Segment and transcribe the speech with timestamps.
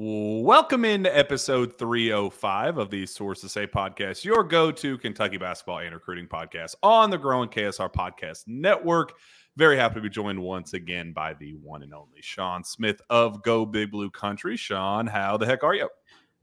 [0.00, 5.92] Welcome into episode 305 of the Sources Say podcast, your go to Kentucky basketball and
[5.92, 9.14] recruiting podcast on the growing KSR podcast network.
[9.56, 13.42] Very happy to be joined once again by the one and only Sean Smith of
[13.42, 14.56] Go Big Blue Country.
[14.56, 15.88] Sean, how the heck are you?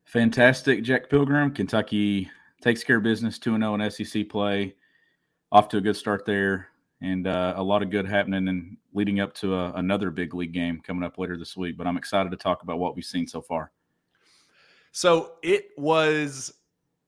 [0.03, 1.49] Fantastic, Jack Pilgrim.
[1.51, 2.29] Kentucky
[2.59, 4.75] takes care of business 2 0 in SEC play.
[5.53, 6.67] Off to a good start there,
[7.01, 10.53] and uh, a lot of good happening and leading up to a, another big league
[10.53, 11.77] game coming up later this week.
[11.77, 13.71] But I'm excited to talk about what we've seen so far.
[14.91, 16.53] So it was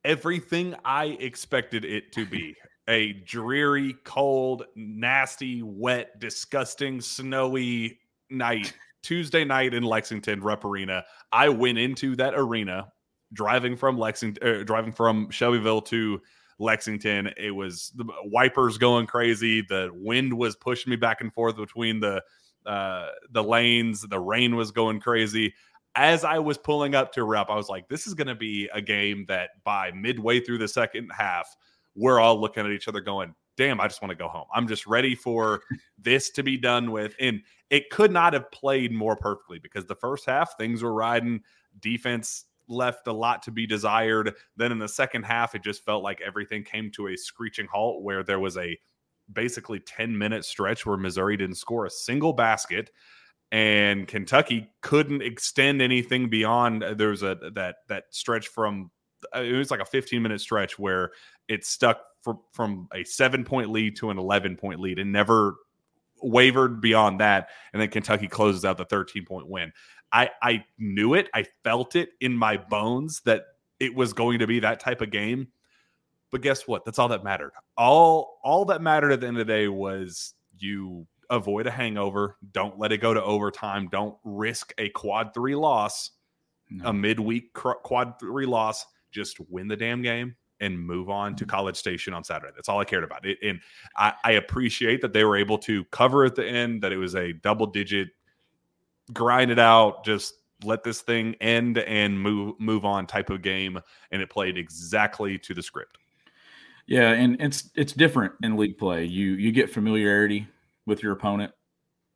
[0.04, 2.56] everything I expected it to be
[2.88, 8.74] a dreary, cold, nasty, wet, disgusting, snowy night.
[9.04, 11.06] Tuesday night in Lexington, Rupp Arena.
[11.32, 12.92] I went into that arena
[13.32, 16.22] driving from Lexington, uh, driving from Shelbyville to
[16.60, 17.32] Lexington.
[17.38, 19.62] It was the wipers going crazy.
[19.62, 22.22] The wind was pushing me back and forth between the
[22.66, 24.02] uh, the lanes.
[24.02, 25.54] The rain was going crazy.
[25.96, 28.70] As I was pulling up to Rupp, I was like, "This is going to be
[28.74, 31.56] a game that by midway through the second half,
[31.96, 34.46] we're all looking at each other going, damn, I just want to go home.
[34.54, 35.62] I'm just ready for
[35.98, 37.16] this to be done with.
[37.20, 41.42] And it could not have played more perfectly because the first half, things were riding.
[41.80, 44.34] Defense left a lot to be desired.
[44.56, 48.04] Then in the second half, it just felt like everything came to a screeching halt
[48.04, 48.78] where there was a
[49.32, 52.92] basically 10 minute stretch where Missouri didn't score a single basket
[53.52, 58.90] and Kentucky couldn't extend anything beyond uh, there was a that that stretch from
[59.36, 61.12] uh, it was like a 15 minute stretch where
[61.48, 65.56] it stuck from from a seven point lead to an 11 point lead and never
[66.22, 67.50] wavered beyond that.
[67.74, 69.72] And then Kentucky closes out the 13 point win.
[70.12, 71.30] I, I knew it.
[71.34, 72.70] I felt it in my mm-hmm.
[72.70, 73.46] bones that
[73.80, 75.48] it was going to be that type of game.
[76.32, 76.84] But guess what?
[76.84, 77.52] That's all that mattered.
[77.78, 82.38] All all that mattered at the end of the day was you avoid a hangover.
[82.52, 83.88] Don't let it go to overtime.
[83.90, 86.12] Don't risk a quad three loss,
[86.70, 86.90] no.
[86.90, 88.86] a midweek quad three loss.
[89.12, 91.52] Just win the damn game and move on to mm-hmm.
[91.52, 92.52] College Station on Saturday.
[92.56, 93.26] That's all I cared about.
[93.26, 93.60] It, and
[93.96, 97.16] I, I, appreciate that they were able to cover at the end, that it was
[97.16, 98.10] a double digit,
[99.14, 103.80] grind it out, just let this thing end and move move on type of game.
[104.12, 105.98] And it played exactly to the script.
[106.88, 109.04] Yeah, and it's it's different in league play.
[109.04, 110.48] You you get familiarity
[110.86, 111.52] with your opponent.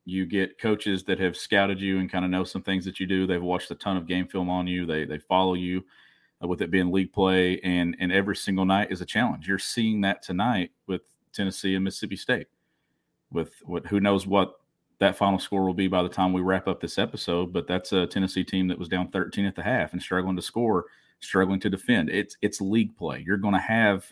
[0.05, 3.05] You get coaches that have scouted you and kind of know some things that you
[3.05, 3.27] do.
[3.27, 4.85] They've watched a ton of game film on you.
[4.85, 5.83] They they follow you
[6.43, 9.47] uh, with it being league play, and and every single night is a challenge.
[9.47, 11.01] You're seeing that tonight with
[11.33, 12.47] Tennessee and Mississippi State.
[13.29, 14.53] With what who knows what
[15.01, 17.91] that final score will be by the time we wrap up this episode, but that's
[17.91, 20.85] a Tennessee team that was down 13 at the half and struggling to score,
[21.19, 22.11] struggling to defend.
[22.11, 23.23] It's it's league play.
[23.25, 24.05] You're going to have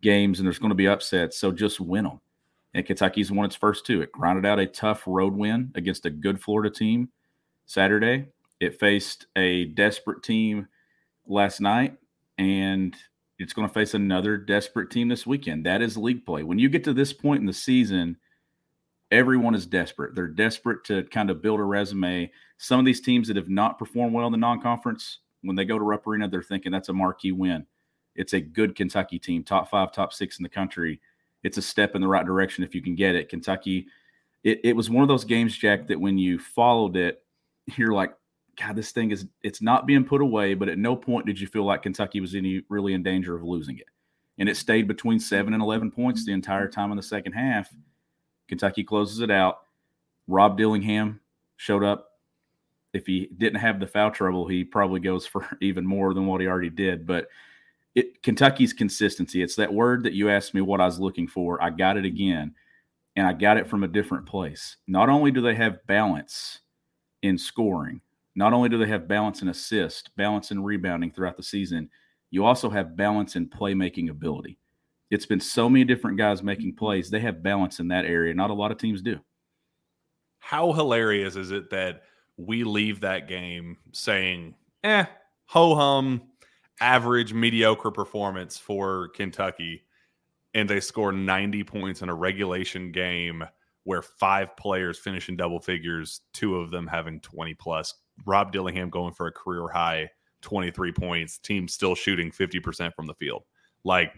[0.00, 2.20] games and there's going to be upsets, so just win them.
[2.72, 4.00] And Kentucky's won its first two.
[4.00, 7.10] It grounded out a tough road win against a good Florida team
[7.66, 8.28] Saturday.
[8.60, 10.68] It faced a desperate team
[11.26, 11.98] last night,
[12.38, 12.96] and
[13.38, 15.66] it's going to face another desperate team this weekend.
[15.66, 16.44] That is league play.
[16.44, 18.16] When you get to this point in the season,
[19.14, 20.14] everyone is desperate.
[20.14, 22.30] They're desperate to kind of build a resume.
[22.58, 25.78] Some of these teams that have not performed well in the non-conference, when they go
[25.78, 27.64] to Rupp Arena, they're thinking that's a marquee win.
[28.16, 31.00] It's a good Kentucky team, top five, top six in the country.
[31.44, 33.28] It's a step in the right direction if you can get it.
[33.28, 33.86] Kentucky,
[34.42, 37.22] it, it was one of those games, Jack, that when you followed it,
[37.76, 38.14] you're like,
[38.58, 41.46] God, this thing is it's not being put away, but at no point did you
[41.46, 43.86] feel like Kentucky was any really in danger of losing it.
[44.38, 47.68] And it stayed between seven and eleven points the entire time in the second half.
[48.48, 49.62] Kentucky closes it out.
[50.26, 51.20] Rob Dillingham
[51.56, 52.10] showed up.
[52.92, 56.40] If he didn't have the foul trouble, he probably goes for even more than what
[56.40, 57.06] he already did.
[57.06, 57.28] But
[57.94, 59.42] it Kentucky's consistency.
[59.42, 61.62] It's that word that you asked me what I was looking for.
[61.62, 62.54] I got it again,
[63.16, 64.76] and I got it from a different place.
[64.86, 66.60] Not only do they have balance
[67.22, 68.00] in scoring,
[68.34, 71.88] not only do they have balance in assist, balance in rebounding throughout the season,
[72.30, 74.58] you also have balance in playmaking ability.
[75.14, 77.08] It's been so many different guys making plays.
[77.08, 78.34] They have balance in that area.
[78.34, 79.20] Not a lot of teams do.
[80.40, 82.02] How hilarious is it that
[82.36, 85.04] we leave that game saying, eh,
[85.46, 86.20] ho hum,
[86.80, 89.84] average, mediocre performance for Kentucky.
[90.56, 93.44] and they score 90 points in a regulation game
[93.84, 97.94] where five players finish in double figures, two of them having 20 plus.
[98.24, 100.08] Rob Dillingham going for a career high
[100.42, 103.42] 23 points, team still shooting 50% from the field.
[103.84, 104.12] Like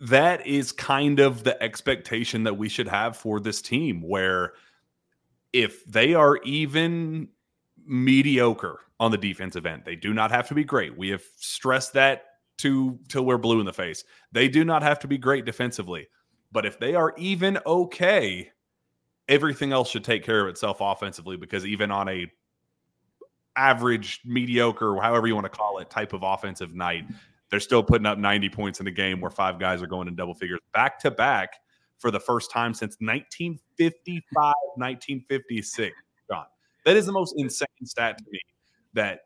[0.00, 4.54] that is kind of the expectation that we should have for this team where
[5.52, 7.28] if they are even
[7.84, 10.96] mediocre on the defensive end, they do not have to be great.
[10.96, 12.24] We have stressed that
[12.58, 14.04] to till we're blue in the face.
[14.32, 16.08] They do not have to be great defensively.
[16.52, 18.50] But if they are even okay,
[19.28, 22.26] everything else should take care of itself offensively because even on a
[23.56, 27.04] average, mediocre, however you want to call it, type of offensive night,
[27.50, 30.14] they're still putting up 90 points in a game where five guys are going in
[30.14, 31.54] double figures back to back
[31.98, 35.94] for the first time since 1955, 1956.
[36.30, 36.44] John,
[36.84, 38.40] that is the most insane stat to me
[38.94, 39.20] that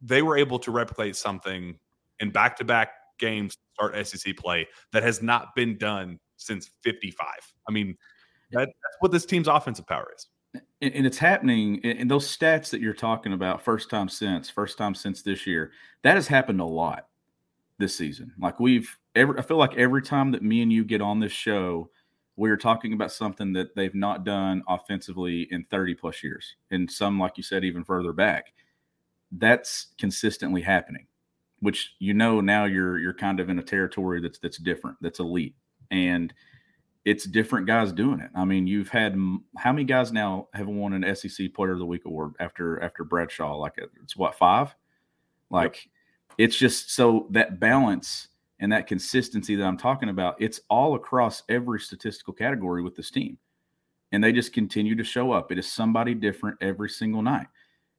[0.00, 1.78] they were able to replicate something
[2.18, 7.26] in back to back games start SEC play that has not been done since 55.
[7.68, 7.96] I mean,
[8.52, 10.26] that, that's what this team's offensive power is.
[10.80, 11.80] And, and it's happening.
[11.84, 15.72] And those stats that you're talking about, first time since, first time since this year,
[16.02, 17.06] that has happened a lot
[17.80, 18.32] this season.
[18.38, 21.32] Like we've every, I feel like every time that me and you get on this
[21.32, 21.90] show,
[22.36, 26.90] we are talking about something that they've not done offensively in 30 plus years, and
[26.90, 28.52] some, like you said, even further back.
[29.32, 31.06] That's consistently happening,
[31.58, 35.18] which you know now you're you're kind of in a territory that's that's different, that's
[35.18, 35.54] elite
[35.90, 36.32] and
[37.04, 38.30] it's different guys doing it.
[38.34, 39.16] I mean, you've had
[39.56, 43.04] how many guys now have won an SEC Player of the Week award after after
[43.04, 43.56] Bradshaw?
[43.56, 44.74] Like it's what five?
[45.50, 45.92] Like yep.
[46.40, 48.28] It's just so that balance
[48.58, 50.36] and that consistency that I'm talking about.
[50.38, 53.38] It's all across every statistical category with this team,
[54.12, 55.52] and they just continue to show up.
[55.52, 57.46] It is somebody different every single night.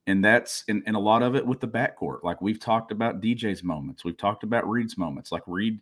[0.08, 2.24] And that's and, and a lot of it with the backcourt.
[2.24, 4.04] Like we've talked about DJ's moments.
[4.04, 5.32] We've talked about Reed's moments.
[5.32, 5.80] Like Reed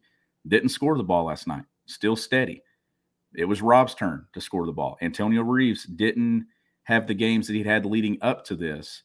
[0.47, 2.63] didn't score the ball last night still steady.
[3.35, 4.97] It was Rob's turn to score the ball.
[5.01, 6.47] Antonio Reeves didn't
[6.83, 9.03] have the games that he'd had leading up to this,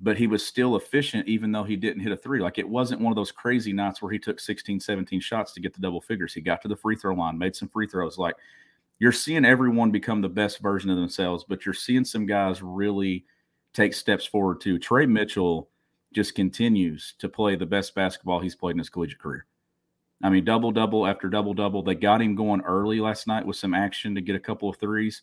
[0.00, 2.40] but he was still efficient even though he didn't hit a three.
[2.40, 5.60] Like it wasn't one of those crazy nights where he took 16, 17 shots to
[5.60, 6.32] get the double figures.
[6.32, 8.18] He got to the free throw line, made some free throws.
[8.18, 8.36] Like
[8.98, 13.24] you're seeing everyone become the best version of themselves, but you're seeing some guys really
[13.72, 14.78] take steps forward too.
[14.78, 15.68] Tre Mitchell
[16.12, 19.46] just continues to play the best basketball he's played in his collegiate career.
[20.22, 21.82] I mean, double double after double double.
[21.82, 24.76] They got him going early last night with some action to get a couple of
[24.76, 25.22] threes.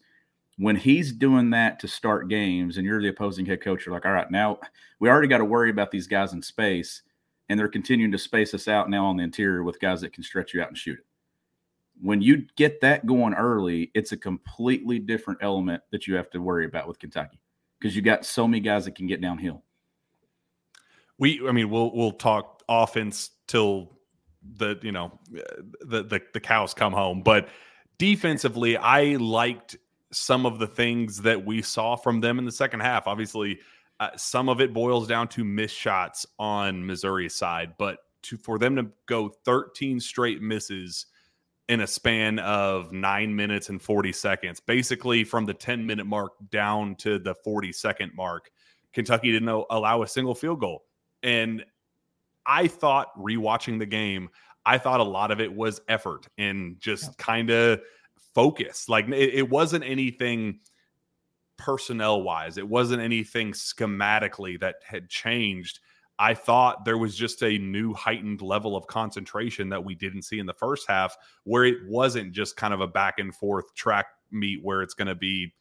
[0.57, 4.05] When he's doing that to start games, and you're the opposing head coach, you're like,
[4.05, 4.59] all right, now
[4.99, 7.01] we already got to worry about these guys in space,
[7.49, 10.23] and they're continuing to space us out now on the interior with guys that can
[10.23, 11.05] stretch you out and shoot it.
[12.01, 16.39] When you get that going early, it's a completely different element that you have to
[16.39, 17.39] worry about with Kentucky
[17.79, 19.63] because you got so many guys that can get downhill.
[21.17, 23.91] We, I mean, we'll we'll talk offense till
[24.57, 25.19] the you know
[25.81, 27.23] the, the the cows come home.
[27.23, 27.47] But
[27.97, 29.77] defensively, I liked
[30.15, 33.07] some of the things that we saw from them in the second half.
[33.07, 33.59] Obviously,
[33.99, 38.57] uh, some of it boils down to missed shots on Missouri's side, but to for
[38.57, 41.05] them to go 13 straight misses
[41.67, 46.33] in a span of nine minutes and 40 seconds, basically from the 10 minute mark
[46.51, 48.49] down to the 40 second mark,
[48.93, 50.85] Kentucky didn't allow a single field goal.
[51.23, 51.65] And
[52.45, 54.29] I thought rewatching the game,
[54.65, 57.81] I thought a lot of it was effort and just kind of
[58.35, 58.87] focus.
[58.87, 60.59] Like it, it wasn't anything
[61.57, 65.79] personnel wise, it wasn't anything schematically that had changed.
[66.17, 70.39] I thought there was just a new heightened level of concentration that we didn't see
[70.39, 74.05] in the first half, where it wasn't just kind of a back and forth track
[74.31, 75.53] meet where it's going to be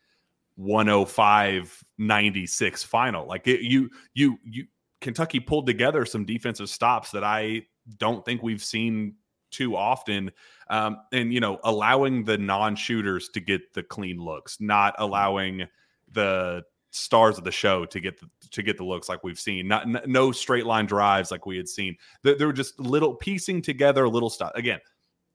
[0.57, 3.27] 105 96 final.
[3.27, 4.67] Like it, you, you, you,
[5.01, 7.67] Kentucky pulled together some defensive stops that I
[7.99, 9.17] don't think we've seen
[9.55, 10.31] too often.
[10.69, 15.67] Um, and you know, allowing the non-shooters to get the clean looks, not allowing
[16.11, 19.67] the stars of the show to get the, to get the looks like we've seen.
[19.69, 21.97] Not n- no straight line drives like we had seen.
[22.23, 24.53] There, there were just little piecing together little stuff.
[24.55, 24.79] Again,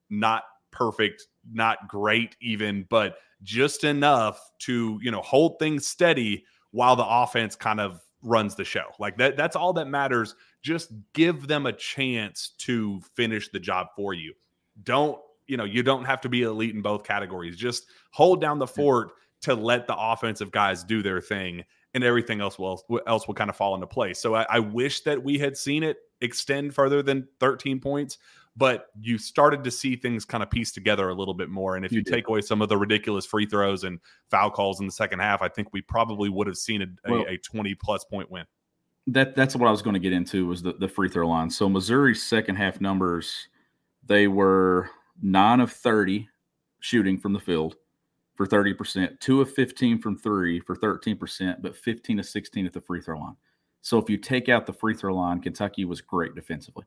[0.10, 6.96] not perfect, not great even, but just enough to you know hold things steady while
[6.96, 8.86] the offense kind of runs the show.
[9.00, 10.36] Like that that's all that matters.
[10.62, 14.34] Just give them a chance to finish the job for you.
[14.84, 17.58] Don't, you know, you don't have to be elite in both categories.
[17.58, 19.12] Just hold down the fort
[19.42, 21.64] to let the offensive guys do their thing
[21.94, 24.20] and everything else will else will kind of fall into place.
[24.20, 28.18] So I, I wish that we had seen it extend further than 13 points
[28.60, 31.78] but you started to see things kind of piece together a little bit more.
[31.78, 34.00] And if you, you take away some of the ridiculous free throws and
[34.30, 37.26] foul calls in the second half, I think we probably would have seen a, well,
[37.30, 38.44] a, a 20 plus point win.
[39.14, 41.50] That that's what I was going to get into was the, the free throw line.
[41.50, 43.48] So Missouri's second half numbers,
[44.06, 44.90] they were
[45.22, 46.28] nine of 30
[46.80, 47.76] shooting from the field
[48.36, 52.80] for 30%, two of 15 from three for 13%, but 15 to 16 at the
[52.80, 53.36] free throw line.
[53.82, 56.86] So if you take out the free throw line, Kentucky was great defensively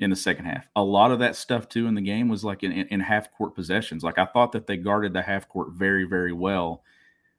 [0.00, 0.68] in the second half.
[0.74, 3.30] A lot of that stuff too in the game was like in, in, in half
[3.32, 4.02] court possessions.
[4.02, 6.82] Like I thought that they guarded the half court very, very well.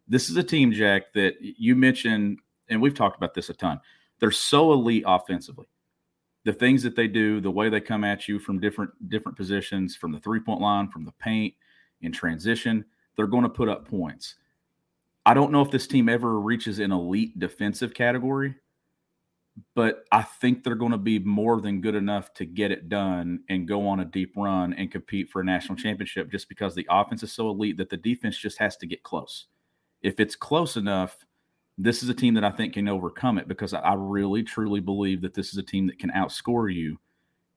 [0.08, 2.40] This is a team, Jack, that you mentioned,
[2.70, 3.80] and we've talked about this a ton.
[4.24, 5.66] They're so elite offensively.
[6.46, 9.98] The things that they do, the way they come at you from different different positions,
[9.98, 11.54] from the three point line, from the paint,
[12.00, 12.86] in transition,
[13.18, 14.36] they're going to put up points.
[15.26, 18.56] I don't know if this team ever reaches an elite defensive category,
[19.76, 23.42] but I think they're going to be more than good enough to get it done
[23.50, 26.88] and go on a deep run and compete for a national championship just because the
[26.90, 29.48] offense is so elite that the defense just has to get close.
[30.02, 31.26] If it's close enough,
[31.78, 35.22] this is a team that I think can overcome it because I really truly believe
[35.22, 37.00] that this is a team that can outscore you.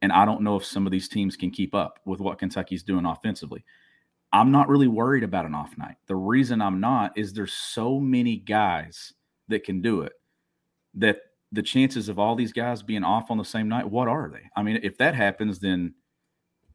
[0.02, 2.82] And I don't know if some of these teams can keep up with what Kentucky's
[2.82, 3.64] doing offensively.
[4.32, 5.96] I'm not really worried about an off night.
[6.06, 9.12] The reason I'm not is there's so many guys
[9.48, 10.12] that can do it
[10.94, 11.18] that
[11.52, 14.42] the chances of all these guys being off on the same night, what are they?
[14.56, 15.94] I mean, if that happens, then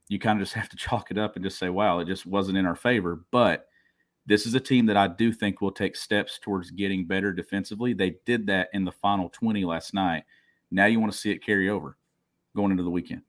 [0.08, 2.26] you kind of just have to chalk it up and just say, wow, it just
[2.26, 3.24] wasn't in our favor.
[3.32, 3.68] But
[4.26, 7.94] this is a team that I do think will take steps towards getting better defensively.
[7.94, 10.24] They did that in the final 20 last night.
[10.70, 11.98] Now you want to see it carry over
[12.56, 13.24] going into the weekend.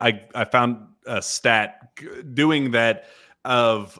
[0.00, 1.96] I, I found a stat
[2.34, 3.04] doing that
[3.44, 3.98] of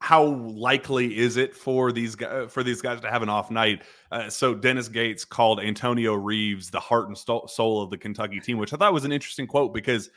[0.00, 3.82] how likely is it for these guys for these guys to have an off night?
[4.10, 8.58] Uh, so Dennis Gates called Antonio Reeves the heart and soul of the Kentucky team,
[8.58, 10.10] which I thought was an interesting quote because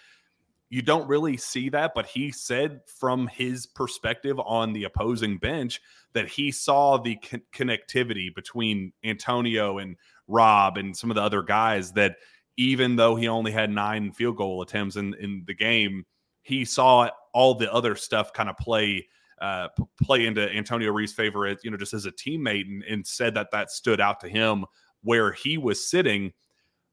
[0.69, 5.81] you don't really see that, but he said from his perspective on the opposing bench
[6.13, 9.95] that he saw the con- connectivity between Antonio and
[10.27, 12.17] Rob and some of the other guys that
[12.57, 16.05] even though he only had nine field goal attempts in, in the game,
[16.43, 19.07] he saw all the other stuff kind of play
[19.41, 19.69] uh,
[20.03, 23.51] play into Antonio Reeves' favor, you know, just as a teammate, and, and said that
[23.51, 24.65] that stood out to him
[25.01, 26.33] where he was sitting.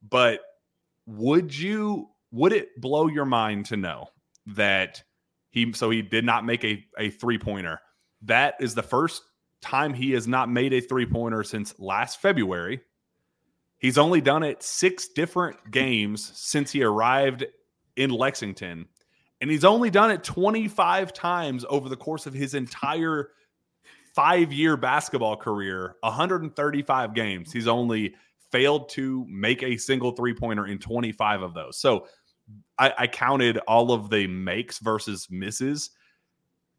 [0.09, 0.41] But
[1.07, 4.09] would you would it blow your mind to know
[4.47, 5.03] that
[5.51, 7.81] he so he did not make a, a three pointer?
[8.23, 9.23] That is the first
[9.63, 12.81] time he has not made a three pointer since last February.
[13.79, 17.45] He's only done it six different games since he arrived
[17.97, 18.87] in Lexington.
[19.41, 23.31] And he's only done it 25 times over the course of his entire
[24.15, 27.53] five year basketball career, 135 games.
[27.53, 28.15] He's only
[28.53, 31.79] failed to make a single three pointer in 25 of those.
[31.79, 32.07] So
[32.79, 35.91] I, I, counted all of the makes versus misses.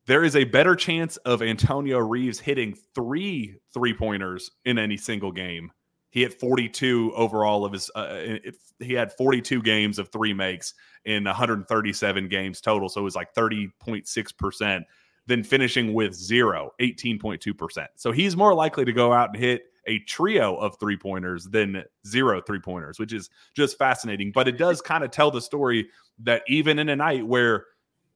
[0.06, 5.32] There is a better chance of Antonio Reeves hitting three three pointers in any single
[5.32, 5.72] game
[6.18, 10.74] he had 42 overall of his uh, it, he had 42 games of three makes
[11.06, 14.82] in 137 games total so it was like 30.6%
[15.26, 20.00] then finishing with zero 18.2% so he's more likely to go out and hit a
[20.00, 24.82] trio of three pointers than zero three pointers which is just fascinating but it does
[24.82, 25.88] kind of tell the story
[26.20, 27.66] that even in a night where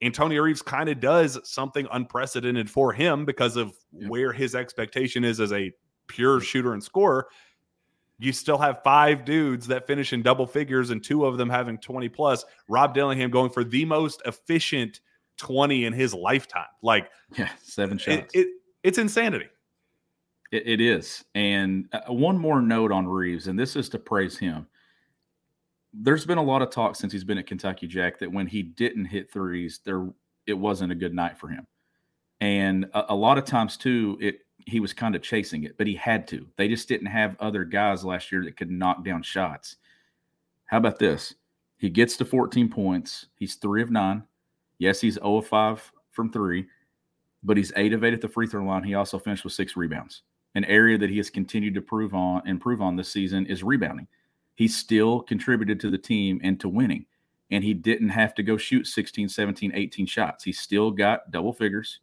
[0.04, 4.10] Antonio Reeves kind of does something unprecedented for him because of yep.
[4.10, 5.72] where his expectation is as a
[6.08, 7.28] pure shooter and scorer
[8.22, 11.80] you still have five dudes that finish in double figures and two of them having
[11.80, 12.46] 20 plus.
[12.68, 15.02] Rob Dillingham going for the most efficient
[15.38, 16.68] 20 in his lifetime.
[16.84, 18.32] Like, yeah, seven shots.
[18.36, 18.48] It, it
[18.84, 19.48] it's insanity.
[20.52, 21.24] It, it is.
[21.36, 24.68] And uh, one more note on Reeves, and this is to praise him.
[25.94, 28.64] There's been a lot of talk since he's been at Kentucky Jack that when he
[28.64, 30.08] didn't hit threes, there
[30.48, 31.68] it wasn't a good night for him.
[32.40, 35.88] And a, a lot of times too, it he was kind of chasing it, but
[35.88, 36.48] he had to.
[36.56, 39.78] They just didn't have other guys last year that could knock down shots.
[40.66, 41.34] How about this?
[41.78, 43.26] He gets to 14 points.
[43.36, 44.24] He's three of nine.
[44.78, 46.68] Yes, he's 0 of 5 from three,
[47.44, 48.84] but he's eight of eight at the free throw line.
[48.84, 50.22] He also finished with six rebounds.
[50.56, 54.08] An area that he has continued to prove on improve on this season is rebounding.
[54.56, 57.06] He still contributed to the team and to winning.
[57.50, 60.44] And he didn't have to go shoot 16, 17, 18 shots.
[60.44, 62.00] He still got double figures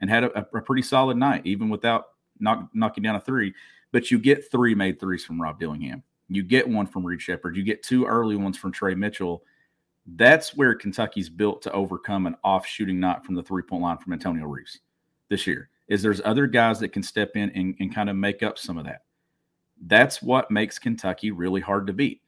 [0.00, 2.06] and had a, a pretty solid night, even without
[2.38, 3.54] knock, knocking down a three.
[3.92, 6.02] But you get three made threes from Rob Dillingham.
[6.28, 7.56] You get one from Reed Sheppard.
[7.56, 9.42] You get two early ones from Tre Mitchell.
[10.06, 13.98] That's where Kentucky's built to overcome an off shooting night from the three point line
[13.98, 14.80] from Antonio Reeves
[15.28, 15.70] this year.
[15.88, 18.76] Is there's other guys that can step in and, and kind of make up some
[18.76, 19.02] of that.
[19.86, 22.20] That's what makes Kentucky really hard to beat.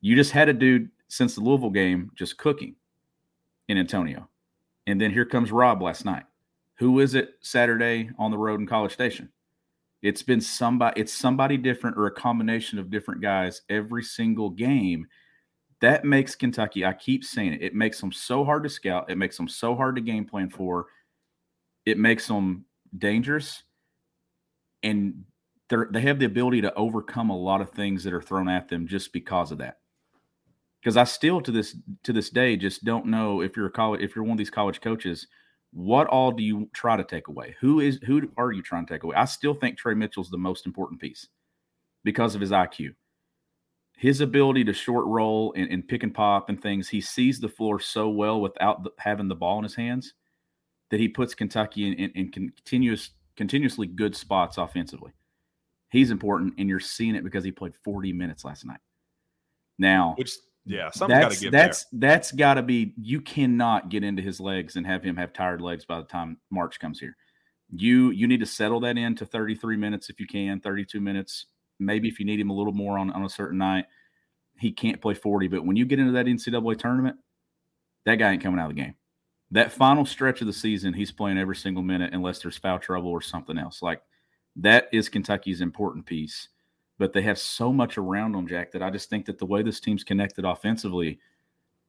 [0.00, 2.74] You just had a dude since the Louisville game just cooking
[3.68, 4.28] in Antonio.
[4.86, 6.24] And then here comes Rob last night.
[6.76, 9.30] Who is it Saturday on the road in College Station?
[10.02, 15.06] It's been somebody, it's somebody different or a combination of different guys every single game.
[15.80, 19.10] That makes Kentucky, I keep saying it, it makes them so hard to scout.
[19.10, 20.86] It makes them so hard to game plan for.
[21.86, 22.66] It makes them
[22.96, 23.62] dangerous.
[24.82, 25.24] And
[25.70, 28.86] they have the ability to overcome a lot of things that are thrown at them
[28.86, 29.78] just because of that.
[30.80, 34.02] Because I still to this to this day just don't know if you're a college
[34.02, 35.26] if you're one of these college coaches,
[35.72, 37.56] what all do you try to take away?
[37.60, 39.16] Who is who are you trying to take away?
[39.16, 41.26] I still think Tre Mitchell's the most important piece
[42.04, 42.94] because of his IQ.
[43.96, 47.48] His ability to short roll and, and pick and pop and things, he sees the
[47.48, 50.12] floor so well without the, having the ball in his hands
[50.90, 55.12] that he puts Kentucky in, in, in continuous continuously good spots offensively.
[55.90, 58.80] He's important, and you're seeing it because he played 40 minutes last night.
[59.78, 60.32] Now, which
[60.64, 61.52] yeah, something's got to give.
[61.52, 62.10] That's there.
[62.10, 62.92] that's got to be.
[63.00, 66.38] You cannot get into his legs and have him have tired legs by the time
[66.50, 67.16] March comes here.
[67.70, 71.46] You you need to settle that in to 33 minutes if you can, 32 minutes.
[71.78, 73.84] Maybe if you need him a little more on, on a certain night,
[74.58, 75.48] he can't play 40.
[75.48, 77.16] But when you get into that NCAA tournament,
[78.06, 78.94] that guy ain't coming out of the game.
[79.52, 83.10] That final stretch of the season, he's playing every single minute unless there's foul trouble
[83.10, 83.80] or something else.
[83.80, 84.02] Like
[84.56, 86.48] that is Kentucky's important piece.
[86.98, 89.62] But they have so much around them, Jack, that I just think that the way
[89.62, 91.18] this team's connected offensively,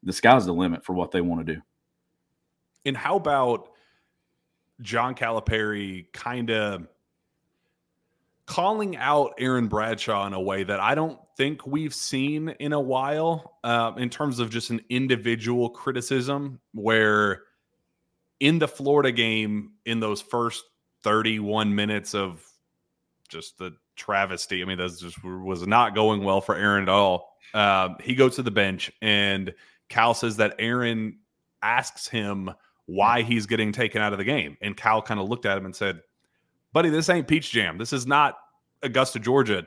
[0.04, 1.62] the sky's the limit for what they want to do.
[2.86, 3.70] And how about
[4.82, 6.88] John Calipari kind of
[8.46, 12.80] calling out Aaron Bradshaw in a way that I don't think we've seen in a
[12.80, 17.44] while uh, in terms of just an individual criticism where
[18.39, 20.63] in the Florida game in those first
[21.03, 22.44] 31 minutes of
[23.29, 24.62] just the travesty.
[24.62, 27.34] I mean, that just was not going well for Aaron at all.
[27.53, 29.53] Uh, he goes to the bench, and
[29.89, 31.20] Cal says that Aaron
[31.62, 32.51] asks him
[32.86, 34.58] why he's getting taken out of the game.
[34.62, 36.01] And Cal kind of looked at him and said,
[36.74, 37.77] Buddy, this ain't Peach Jam.
[37.77, 38.38] This is not
[38.84, 39.65] Augusta, Georgia.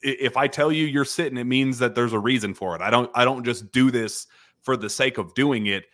[0.00, 2.80] If I tell you you're sitting, it means that there's a reason for it.
[2.80, 4.26] I don't I don't just do this
[4.62, 5.84] for the sake of doing it.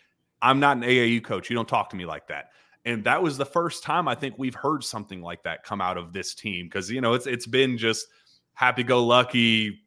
[0.43, 1.49] I'm not an AAU coach.
[1.49, 2.49] You don't talk to me like that.
[2.85, 5.97] And that was the first time I think we've heard something like that come out
[5.97, 8.07] of this team because you know it's it's been just
[8.53, 9.79] happy go lucky,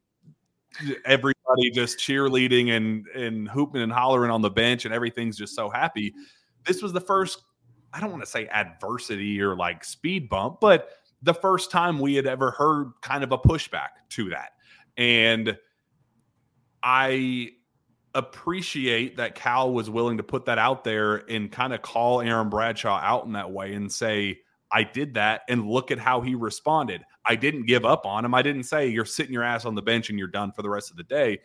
[1.05, 5.69] everybody just cheerleading and and hooping and hollering on the bench and everything's just so
[5.69, 6.14] happy.
[6.64, 7.42] This was the first
[7.92, 10.88] I don't want to say adversity or like speed bump, but
[11.23, 14.53] the first time we had ever heard kind of a pushback to that.
[14.97, 15.57] And
[16.83, 17.51] I
[18.16, 22.48] appreciate that Cal was willing to put that out there and kind of call Aaron
[22.48, 24.40] Bradshaw out in that way and say,
[24.72, 27.02] I did that and look at how he responded.
[27.24, 28.35] I didn't give up on him.
[28.35, 30.70] I didn't say you're sitting your ass on the bench and you're done for the
[30.70, 31.38] rest of the day.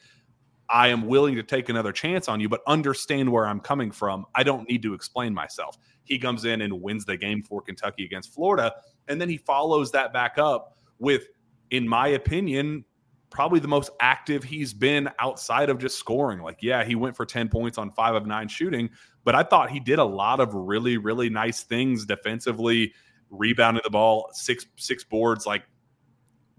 [0.69, 4.25] I am willing to take another chance on you, but understand where I'm coming from.
[4.33, 5.77] I don't need to explain myself.
[6.05, 8.73] He comes in and wins the game for Kentucky against Florida.
[9.09, 11.27] And then he follows that back up with,
[11.71, 12.85] in my opinion,
[13.31, 16.41] probably the most active he's been outside of just scoring.
[16.41, 18.89] Like, yeah, he went for 10 points on five of nine shooting,
[19.23, 22.93] but I thought he did a lot of really, really nice things defensively,
[23.29, 25.47] rebounding the ball, six, six boards.
[25.47, 25.63] Like,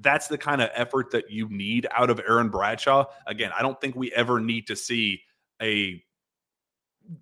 [0.00, 3.04] that's the kind of effort that you need out of Aaron Bradshaw.
[3.26, 5.22] Again, I don't think we ever need to see
[5.60, 6.02] a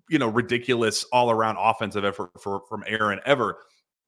[0.09, 3.57] you know ridiculous all around offensive effort for from Aaron ever.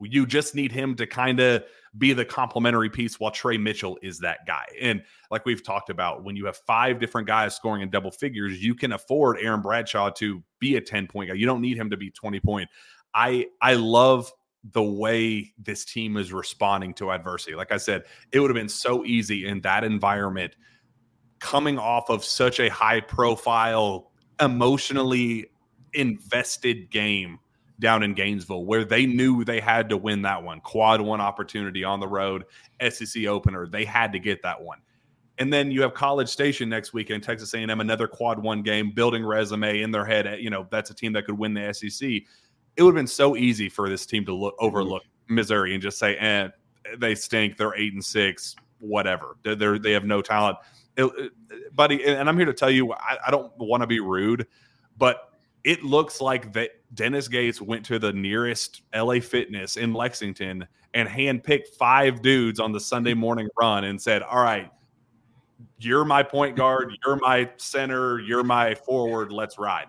[0.01, 1.63] You just need him to kind of
[1.97, 4.65] be the complementary piece while Tre Mitchell is that guy.
[4.81, 8.63] And like we've talked about, when you have five different guys scoring in double figures,
[8.63, 11.35] you can afford Aaron Bradshaw to be a 10 point guy.
[11.35, 12.69] You don't need him to be 20 point.
[13.13, 14.31] I I love
[14.71, 17.55] the way this team is responding to adversity.
[17.55, 20.55] Like I said, it would have been so easy in that environment
[21.39, 25.47] coming off of such a high profile, emotionally
[25.93, 27.39] invested game
[27.79, 30.61] down in Gainesville where they knew they had to win that one.
[30.61, 32.45] Quad one opportunity on the road,
[32.89, 33.67] SEC opener.
[33.67, 34.79] They had to get that one.
[35.39, 38.91] And then you have College Station next week in Texas A&M, another quad one game,
[38.91, 40.39] building resume in their head.
[40.39, 42.07] You know that's a team that could win the SEC.
[42.75, 45.97] It would have been so easy for this team to look overlook Missouri and just
[45.97, 46.49] say, "Eh,
[46.97, 47.57] they stink.
[47.57, 48.55] They're eight and six.
[48.79, 49.37] Whatever.
[49.43, 50.57] They're, they have no talent."
[50.95, 51.31] It,
[51.73, 54.45] buddy, and I'm here to tell you, I, I don't want to be rude,
[54.97, 55.32] but
[55.63, 61.07] it looks like that Dennis Gates went to the nearest LA Fitness in Lexington and
[61.07, 64.69] handpicked five dudes on the Sunday morning run and said, All right,
[65.79, 69.87] you're my point guard, you're my center, you're my forward, let's ride.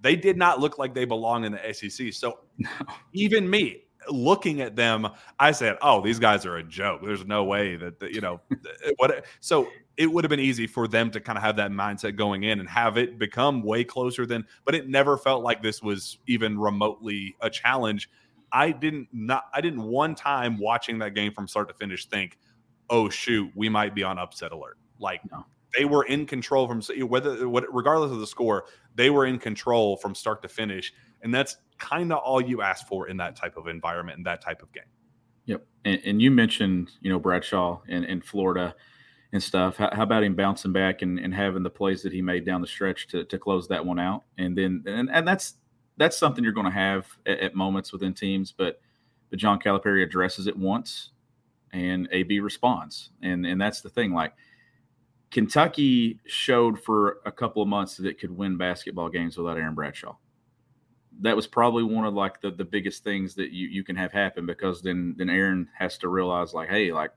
[0.00, 2.12] They did not look like they belong in the SEC.
[2.12, 2.40] So
[3.12, 7.02] even me, looking at them, I said, "Oh, these guys are a joke.
[7.04, 8.40] There's no way that, that you know
[8.96, 9.68] what." So
[10.00, 12.58] it would have been easy for them to kind of have that mindset going in
[12.58, 14.46] and have it become way closer than.
[14.64, 18.08] But it never felt like this was even remotely a challenge.
[18.50, 19.44] I didn't not.
[19.52, 22.38] I didn't one time watching that game from start to finish think,
[22.88, 25.44] "Oh shoot, we might be on upset alert." Like no.
[25.76, 30.14] they were in control from whether regardless of the score, they were in control from
[30.14, 33.68] start to finish, and that's kind of all you ask for in that type of
[33.68, 34.84] environment and that type of game.
[35.44, 38.74] Yep, and, and you mentioned you know Bradshaw and in Florida
[39.32, 39.76] and stuff.
[39.76, 42.60] How, how, about him bouncing back and, and having the plays that he made down
[42.60, 44.24] the stretch to, to close that one out?
[44.38, 45.54] And then and, and that's
[45.96, 48.80] that's something you're going to have at, at moments within teams, but
[49.28, 51.10] but John Calipari addresses it once,
[51.72, 54.12] and AB responds, and and that's the thing.
[54.12, 54.32] Like
[55.30, 59.74] Kentucky showed for a couple of months that it could win basketball games without Aaron
[59.74, 60.16] Bradshaw.
[61.20, 64.10] That was probably one of like the, the biggest things that you, you can have
[64.10, 67.12] happen because then then Aaron has to realize like, hey, like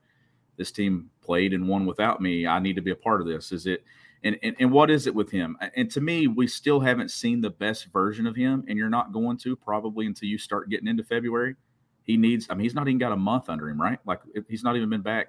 [0.56, 2.46] this team played and won without me.
[2.46, 3.52] I need to be a part of this.
[3.52, 3.84] Is it
[4.24, 5.56] and, and, and what is it with him?
[5.76, 9.12] And to me, we still haven't seen the best version of him, and you're not
[9.12, 11.56] going to probably until you start getting into February.
[12.04, 13.98] He needs, I mean, he's not even got a month under him, right?
[14.06, 15.28] Like he's not even been back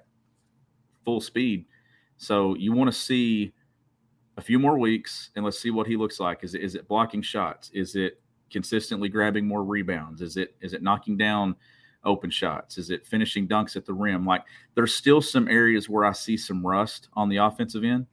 [1.04, 1.66] full speed.
[2.16, 3.52] So you want to see
[4.38, 6.42] a few more weeks and let's see what he looks like.
[6.42, 7.70] Is it, is it blocking shots?
[7.74, 10.22] Is it consistently grabbing more rebounds?
[10.22, 11.56] Is it is it knocking down
[12.06, 12.78] open shots?
[12.78, 14.24] Is it finishing dunks at the rim?
[14.24, 18.06] Like there's still some areas where I see some rust on the offensive end.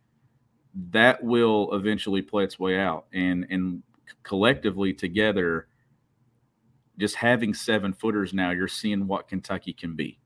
[0.91, 3.06] That will eventually play its way out.
[3.13, 3.84] And and
[4.23, 5.67] collectively together,
[6.97, 10.19] just having seven footers now, you're seeing what Kentucky can be.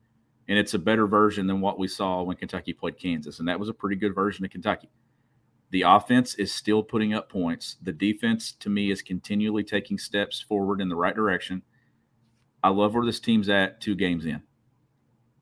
[0.48, 3.38] And it's a better version than what we saw when Kentucky played Kansas.
[3.38, 4.88] And that was a pretty good version of Kentucky.
[5.70, 7.76] The offense is still putting up points.
[7.82, 11.62] The defense, to me, is continually taking steps forward in the right direction.
[12.62, 14.42] I love where this team's at two games in.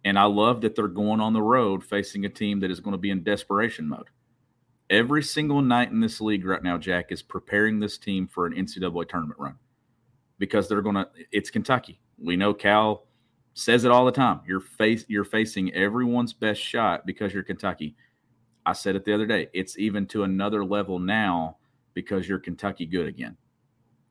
[0.05, 2.93] And I love that they're going on the road facing a team that is going
[2.93, 4.09] to be in desperation mode.
[4.89, 8.53] Every single night in this league right now, Jack, is preparing this team for an
[8.53, 9.57] NCAA tournament run
[10.39, 11.09] because they're going to.
[11.33, 12.01] It's Kentucky.
[12.19, 13.07] We know Cal
[13.55, 14.41] says it all the time.
[14.47, 17.97] You're face you're facing everyone's best shot because you're Kentucky.
[18.65, 19.49] I said it the other day.
[19.53, 21.57] It's even to another level now
[21.95, 23.37] because you're Kentucky good again.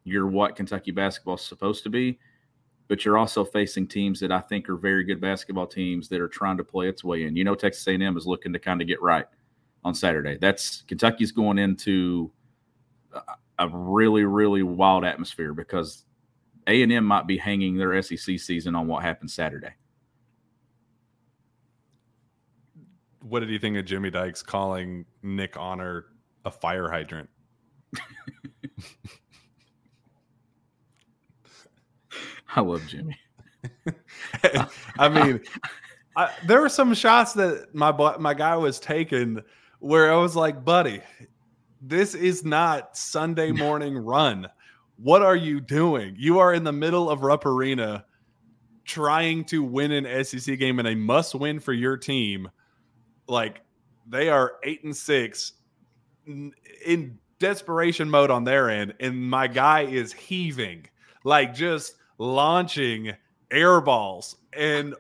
[0.04, 2.20] You're what Kentucky basketball is supposed to be,
[2.88, 6.28] but you're also facing teams that I think are very good basketball teams that are
[6.28, 7.36] trying to play its way in.
[7.36, 9.26] You know, Texas A&M is looking to kind of get right
[9.84, 10.38] on Saturday.
[10.40, 12.32] That's Kentucky's going into
[13.58, 16.04] a really really wild atmosphere because
[16.68, 19.74] a and M might be hanging their SEC season on what happened Saturday.
[23.22, 26.06] What did you think of Jimmy Dykes calling Nick Honor
[26.44, 27.30] a fire hydrant?
[32.56, 33.18] I love Jimmy.
[35.00, 35.42] I mean,
[36.16, 39.42] I, there were some shots that my my guy was taking
[39.80, 41.02] where I was like, "Buddy,
[41.82, 44.48] this is not Sunday morning run.
[44.98, 46.16] What are you doing?
[46.18, 48.06] You are in the middle of Rupp Arena
[48.86, 52.50] trying to win an SEC game and a must win for your team.
[53.28, 53.62] Like
[54.08, 55.54] they are eight and six
[56.26, 58.94] in desperation mode on their end.
[59.00, 60.86] And my guy is heaving,
[61.24, 63.14] like just launching
[63.52, 64.96] air balls and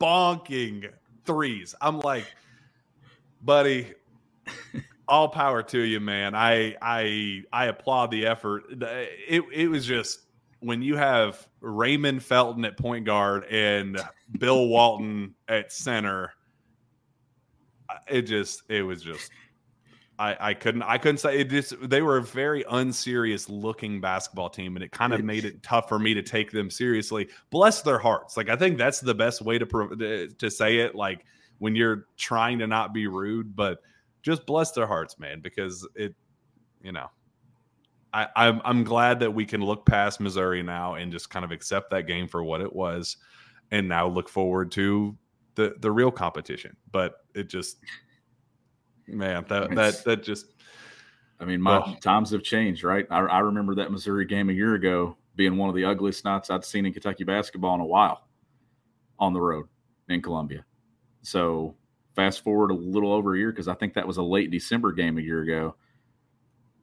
[0.00, 0.90] bonking
[1.24, 1.74] threes.
[1.80, 2.26] I'm like,
[3.42, 3.92] buddy,
[5.08, 6.34] all power to you, man.
[6.34, 8.64] I I I applaud the effort.
[9.28, 10.20] It it was just
[10.60, 14.00] when you have Raymond Felton at point guard and
[14.38, 16.32] Bill Walton at center.
[18.08, 19.30] It just it was just
[20.22, 24.50] I, I couldn't I couldn't say it just they were a very unserious looking basketball
[24.50, 27.28] team and it kind of made it tough for me to take them seriously.
[27.50, 28.36] Bless their hearts.
[28.36, 31.24] Like I think that's the best way to to say it like
[31.58, 33.78] when you're trying to not be rude, but
[34.22, 36.14] just bless their hearts, man, because it,
[36.82, 37.08] you know,
[38.12, 41.50] I, I'm I'm glad that we can look past Missouri now and just kind of
[41.50, 43.16] accept that game for what it was,
[43.70, 45.16] and now look forward to
[45.56, 46.76] the the real competition.
[46.92, 47.78] But it just,
[49.12, 50.46] man, that that that just.
[51.40, 53.04] I mean, my well, times have changed, right?
[53.10, 56.50] I, I remember that Missouri game a year ago being one of the ugliest nights
[56.50, 58.28] I'd seen in Kentucky basketball in a while
[59.18, 59.66] on the road
[60.08, 60.64] in Columbia.
[61.22, 61.74] So
[62.14, 64.92] fast forward a little over a year because I think that was a late December
[64.92, 65.74] game a year ago.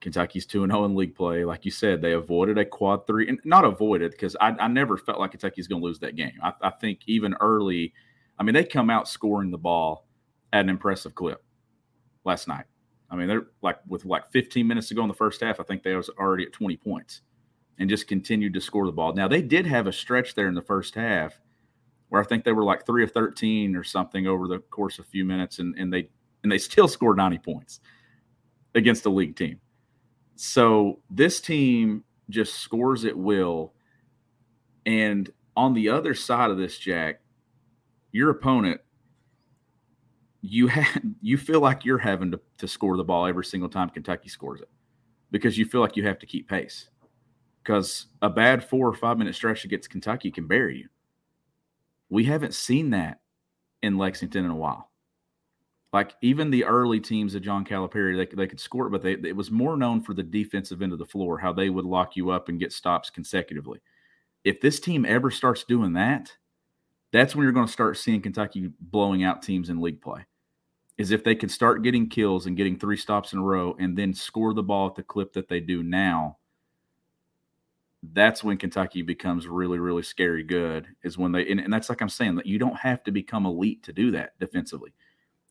[0.01, 1.43] Kentucky's 2 0 in league play.
[1.43, 4.97] Like you said, they avoided a quad three, and not avoided because I, I, never
[4.97, 6.33] felt like Kentucky's going to lose that game.
[6.41, 7.93] I, I, think even early,
[8.37, 10.07] I mean, they come out scoring the ball
[10.53, 11.43] at an impressive clip
[12.25, 12.65] last night.
[13.09, 15.63] I mean, they're like with like 15 minutes to go in the first half, I
[15.63, 17.21] think they was already at 20 points
[17.79, 19.13] and just continued to score the ball.
[19.13, 21.39] Now, they did have a stretch there in the first half
[22.09, 25.05] where I think they were like three of 13 or something over the course of
[25.05, 26.09] a few minutes, and, and they
[26.43, 27.79] and they still scored 90 points
[28.75, 29.59] against a league team.
[30.35, 33.73] So this team just scores at will.
[34.85, 37.21] And on the other side of this, Jack,
[38.11, 38.81] your opponent
[40.41, 43.89] you have you feel like you're having to, to score the ball every single time
[43.89, 44.69] Kentucky scores it
[45.31, 46.89] because you feel like you have to keep pace.
[47.63, 50.89] Because a bad four or five minute stretch against Kentucky can bury you.
[52.09, 53.19] We haven't seen that
[53.81, 54.89] in Lexington in a while.
[55.91, 59.35] Like even the early teams of John Calipari, they, they could score, but they, it
[59.35, 62.29] was more known for the defensive end of the floor, how they would lock you
[62.29, 63.79] up and get stops consecutively.
[64.43, 66.31] If this team ever starts doing that,
[67.11, 70.25] that's when you're going to start seeing Kentucky blowing out teams in league play.
[70.97, 73.97] Is if they can start getting kills and getting three stops in a row and
[73.97, 76.37] then score the ball at the clip that they do now,
[78.11, 80.87] that's when Kentucky becomes really, really scary good.
[81.03, 83.45] Is when they and, and that's like I'm saying that you don't have to become
[83.45, 84.93] elite to do that defensively.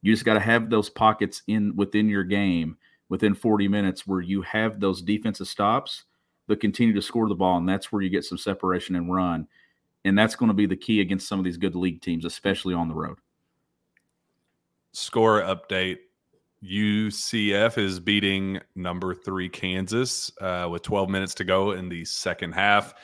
[0.02, 2.76] You just got to have those pockets in within your game
[3.08, 6.04] within 40 minutes where you have those defensive stops,
[6.46, 9.46] but continue to score the ball, and that's where you get some separation and run.
[10.04, 12.74] And that's going to be the key against some of these good league teams, especially
[12.74, 13.18] on the road.
[14.92, 15.98] Score update
[16.64, 22.52] UCF is beating number three Kansas uh, with 12 minutes to go in the second
[22.52, 22.94] half.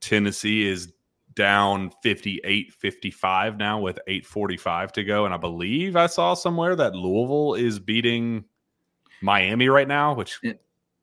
[0.00, 0.92] Tennessee is
[1.34, 5.24] down 58 55 now with 845 to go.
[5.24, 8.44] And I believe I saw somewhere that Louisville is beating
[9.22, 10.40] Miami right now, which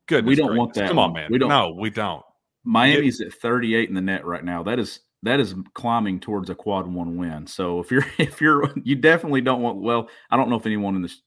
[0.06, 0.26] good.
[0.26, 0.88] We don't want that.
[0.88, 1.28] Come on, man.
[1.30, 1.48] We don't.
[1.48, 2.24] No, we don't.
[2.64, 4.62] Miami's at 38 in the net right now.
[4.62, 7.46] That is that is climbing towards a quad one win.
[7.46, 10.96] So if you're if you're you definitely don't want well, I don't know if anyone
[10.96, 11.20] in this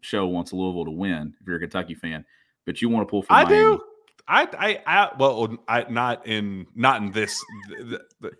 [0.00, 2.24] show wants Louisville to win if you're a Kentucky fan,
[2.64, 3.58] but you want to pull for I Miami.
[3.58, 3.80] do.
[4.28, 7.40] I, I, I, well, I not in not in this.
[7.68, 8.32] The, the,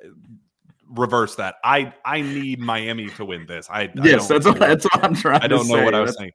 [0.89, 1.57] reverse that.
[1.65, 3.69] I, I need Miami to win this.
[3.71, 5.43] I yes, I that's what, that's what I'm trying.
[5.43, 5.85] I don't know say.
[5.85, 6.33] what I was saying.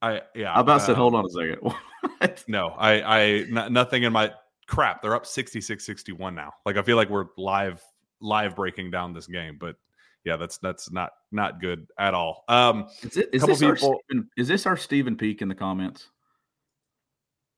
[0.00, 0.52] I yeah.
[0.52, 2.44] I about uh, said, hold on a second.
[2.48, 4.32] no, I, I, n- nothing in my
[4.72, 5.02] crap.
[5.02, 6.52] They're up 66 61 now.
[6.64, 7.82] Like I feel like we're live,
[8.20, 9.76] live breaking down this game, but
[10.24, 12.44] yeah, that's that's not not good at all.
[12.48, 15.54] Um, is, it, is this people, our Stephen, is this our Stephen Peak in the
[15.54, 16.08] comments?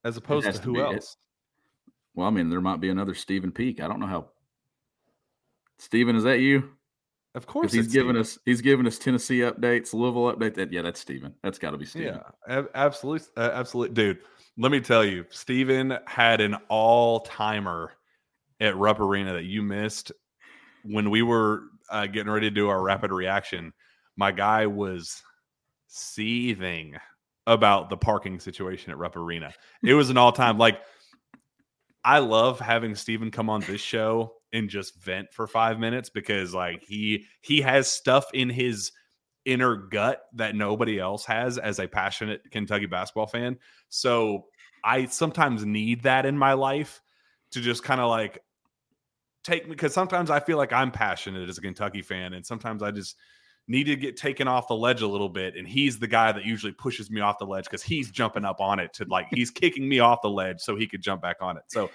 [0.04, 0.94] as opposed to who else?
[0.94, 1.90] It.
[2.14, 3.80] Well, I mean, there might be another Stephen Peak.
[3.80, 4.28] I don't know how.
[5.78, 6.70] Stephen, is that you?
[7.34, 10.54] Of course, he's giving us he's giving us Tennessee updates, Louisville update.
[10.54, 11.34] That yeah, that's Stephen.
[11.42, 12.20] That's got to be Stephen.
[12.48, 14.18] Yeah, absolutely, uh, absolutely, dude.
[14.56, 17.92] Let me tell you, Stephen had an all timer
[18.60, 20.12] at Rupp Arena that you missed
[20.84, 23.72] when we were uh, getting ready to do our rapid reaction.
[24.16, 25.22] My guy was
[25.88, 26.94] seething
[27.46, 29.52] about the parking situation at Rupp Arena.
[29.82, 30.78] It was an all time like.
[32.06, 36.52] I love having Steven come on this show and just vent for five minutes because
[36.52, 38.92] like he he has stuff in his
[39.44, 43.58] inner gut that nobody else has as a passionate Kentucky basketball fan.
[43.88, 44.46] So
[44.82, 47.02] I sometimes need that in my life
[47.52, 48.42] to just kind of like
[49.44, 52.82] take me because sometimes I feel like I'm passionate as a Kentucky fan, and sometimes
[52.82, 53.16] I just
[53.66, 55.56] need to get taken off the ledge a little bit.
[55.56, 58.60] And he's the guy that usually pushes me off the ledge because he's jumping up
[58.60, 61.36] on it to like he's kicking me off the ledge so he could jump back
[61.40, 61.64] on it.
[61.68, 61.90] So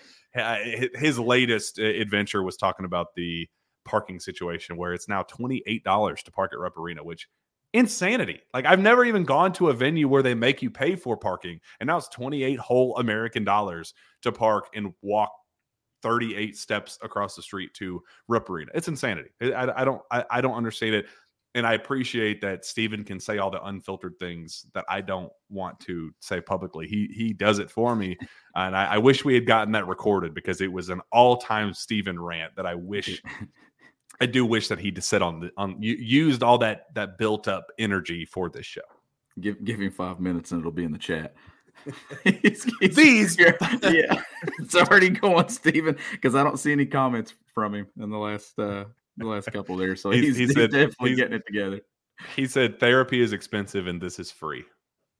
[0.96, 3.48] his latest uh, adventure was talking about the
[3.86, 7.28] parking situation where it's now $28 to park at Rupp Arena, which
[7.74, 8.42] insanity.
[8.54, 11.60] Like I've never even gone to a venue where they make you pay for parking.
[11.80, 15.32] And now it's 28 whole American dollars to park and walk
[16.02, 18.72] 38 steps across the street to Rupp Arena.
[18.74, 19.30] It's insanity.
[19.42, 21.08] I, I don't I, I, don't understand it
[21.56, 25.80] and I appreciate that Steven can say all the unfiltered things that I don't want
[25.82, 26.88] to say publicly.
[26.88, 28.18] He he does it for me,
[28.56, 31.74] and I, I wish we had gotten that recorded because it was an all time
[31.74, 33.22] Steven rant that I wish.
[34.22, 37.68] I do wish that he'd sit on the on used all that that built up
[37.78, 38.82] energy for this show.
[39.40, 41.36] Give give him five minutes and it'll be in the chat.
[42.24, 44.22] he's, he's, These, yeah,
[44.60, 48.60] it's already going, Stephen, because I don't see any comments from him in the last
[48.60, 48.86] uh,
[49.18, 49.96] the last couple there.
[49.96, 51.82] So he's, he's, he's said, definitely he's, getting it together.
[52.36, 54.66] He said therapy is expensive and this is free.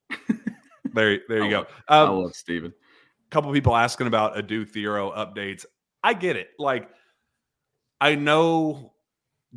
[0.94, 1.58] there, there you I go.
[1.58, 2.74] Love, um, I love Stephen.
[2.74, 5.66] A couple people asking about Adou Thiero updates.
[6.04, 6.50] I get it.
[6.58, 6.90] Like,
[8.02, 8.94] I know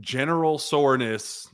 [0.00, 1.48] general soreness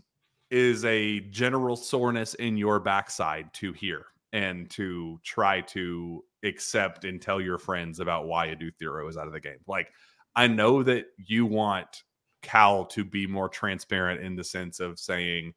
[0.50, 7.20] is a general soreness in your backside to hear and to try to accept and
[7.20, 9.58] tell your friends about why Adou Thiero is out of the game.
[9.66, 9.90] Like,
[10.34, 12.04] I know that you want
[12.42, 15.54] Cal to be more transparent in the sense of saying,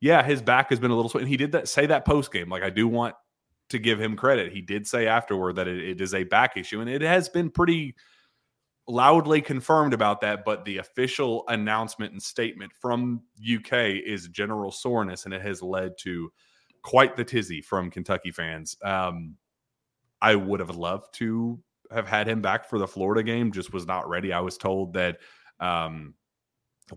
[0.00, 1.22] yeah, his back has been a little sweet.
[1.22, 2.48] And he did that say that post game.
[2.48, 3.14] Like I do want
[3.68, 4.52] to give him credit.
[4.52, 7.50] He did say afterward that it, it is a back issue, and it has been
[7.50, 7.94] pretty
[8.90, 10.44] loudly confirmed about that.
[10.44, 15.92] But the official announcement and statement from UK is general soreness, and it has led
[16.00, 16.32] to
[16.82, 18.76] quite the tizzy from Kentucky fans.
[18.82, 19.36] Um,
[20.20, 21.58] I would have loved to
[21.90, 24.32] have had him back for the Florida game, just was not ready.
[24.32, 25.18] I was told that
[25.58, 26.14] um,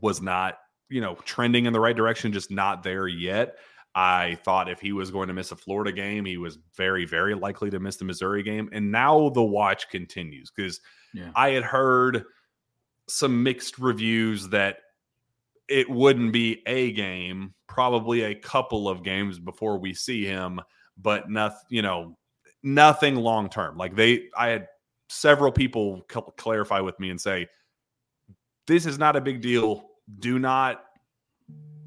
[0.02, 0.58] was not
[0.94, 3.58] you know, trending in the right direction, just not there yet.
[3.96, 7.36] I thought if he was going to miss a Florida game, he was very, very
[7.36, 8.70] likely to miss the Missouri game.
[8.72, 10.82] And now the watch continues because
[11.14, 11.30] yeah.
[11.36, 12.24] I had heard
[13.08, 14.78] some mixed reviews that
[15.70, 20.60] it wouldn't be a game, probably a couple of games before we see him,
[20.98, 22.18] but nothing, you know,
[22.64, 23.78] nothing long term.
[23.78, 24.68] Like they, I had
[25.10, 27.48] several people cl- clarify with me and say,
[28.66, 29.86] this is not a big deal.
[30.20, 30.84] Do not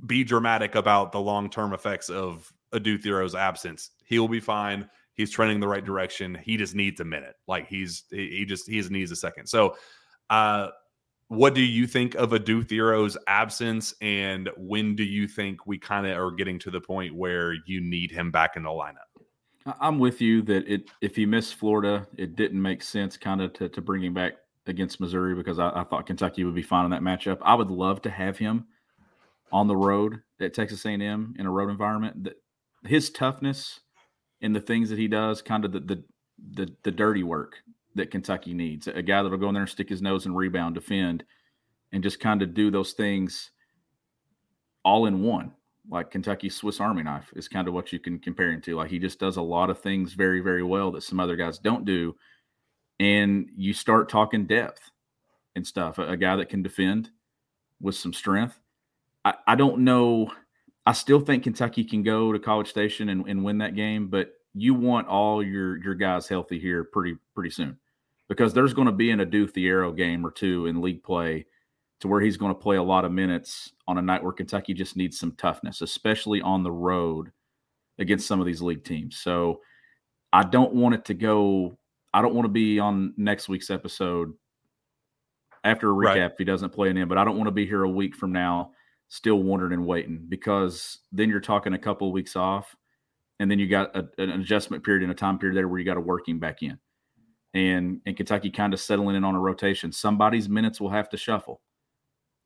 [0.06, 3.90] be dramatic about the long term effects of Adou Thiero's absence.
[4.04, 4.88] He will be fine.
[5.14, 6.34] He's trending the right direction.
[6.34, 7.34] He just needs a minute.
[7.48, 9.46] Like he's he just he just needs a second.
[9.46, 9.76] So,
[10.28, 10.68] uh,
[11.28, 16.06] what do you think of Adou Thiero's absence, and when do you think we kind
[16.06, 19.06] of are getting to the point where you need him back in the lineup?
[19.80, 23.52] I'm with you that it if he missed Florida, it didn't make sense kind of
[23.54, 24.34] to, to bring him back
[24.66, 27.38] against Missouri because I, I, thought Kentucky would be fine in that matchup.
[27.42, 28.66] I would love to have him
[29.52, 32.24] on the road at Texas A&M in a road environment.
[32.24, 32.42] That
[32.84, 33.80] his toughness
[34.40, 36.04] and the things that he does, kind of the the
[36.52, 37.56] the, the dirty work
[37.94, 38.86] that Kentucky needs.
[38.86, 41.24] A guy that'll go in there and stick his nose and rebound, defend,
[41.92, 43.50] and just kind of do those things
[44.84, 45.52] all in one.
[45.88, 48.76] Like Kentucky Swiss Army knife is kind of what you can compare him to.
[48.76, 51.58] Like he just does a lot of things very, very well that some other guys
[51.58, 52.14] don't do.
[52.98, 54.90] And you start talking depth
[55.54, 55.98] and stuff.
[55.98, 57.10] A, a guy that can defend
[57.80, 58.60] with some strength
[59.26, 60.30] I, I don't know.
[60.86, 64.30] I still think Kentucky can go to College Station and, and win that game, but
[64.54, 67.76] you want all your your guys healthy here pretty pretty soon
[68.28, 71.44] because there's going to be an Adou Thiero game or two in league play
[72.00, 74.74] to where he's going to play a lot of minutes on a night where Kentucky
[74.74, 77.32] just needs some toughness, especially on the road
[77.98, 79.18] against some of these league teams.
[79.18, 79.60] So
[80.32, 81.78] I don't want it to go.
[82.14, 84.34] I don't want to be on next week's episode
[85.64, 86.18] after a recap right.
[86.18, 88.14] if he doesn't play an in, but I don't want to be here a week
[88.14, 88.70] from now
[89.08, 92.74] still wondering and waiting because then you're talking a couple of weeks off
[93.38, 95.84] and then you got a, an adjustment period and a time period there where you
[95.84, 96.78] got to work him back in.
[97.54, 99.92] And and Kentucky kind of settling in on a rotation.
[99.92, 101.62] Somebody's minutes will have to shuffle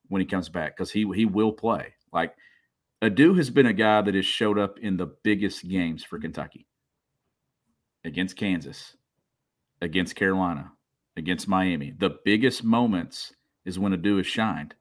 [0.08, 1.94] when he comes back because he he will play.
[2.12, 2.34] Like
[3.02, 6.66] Adou has been a guy that has showed up in the biggest games for Kentucky.
[8.04, 8.96] Against Kansas,
[9.80, 10.72] against Carolina,
[11.16, 11.92] against Miami.
[11.98, 13.32] The biggest moments
[13.64, 14.74] is when Adou has shined.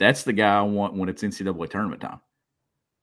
[0.00, 2.20] That's the guy I want when it's NCAA tournament time.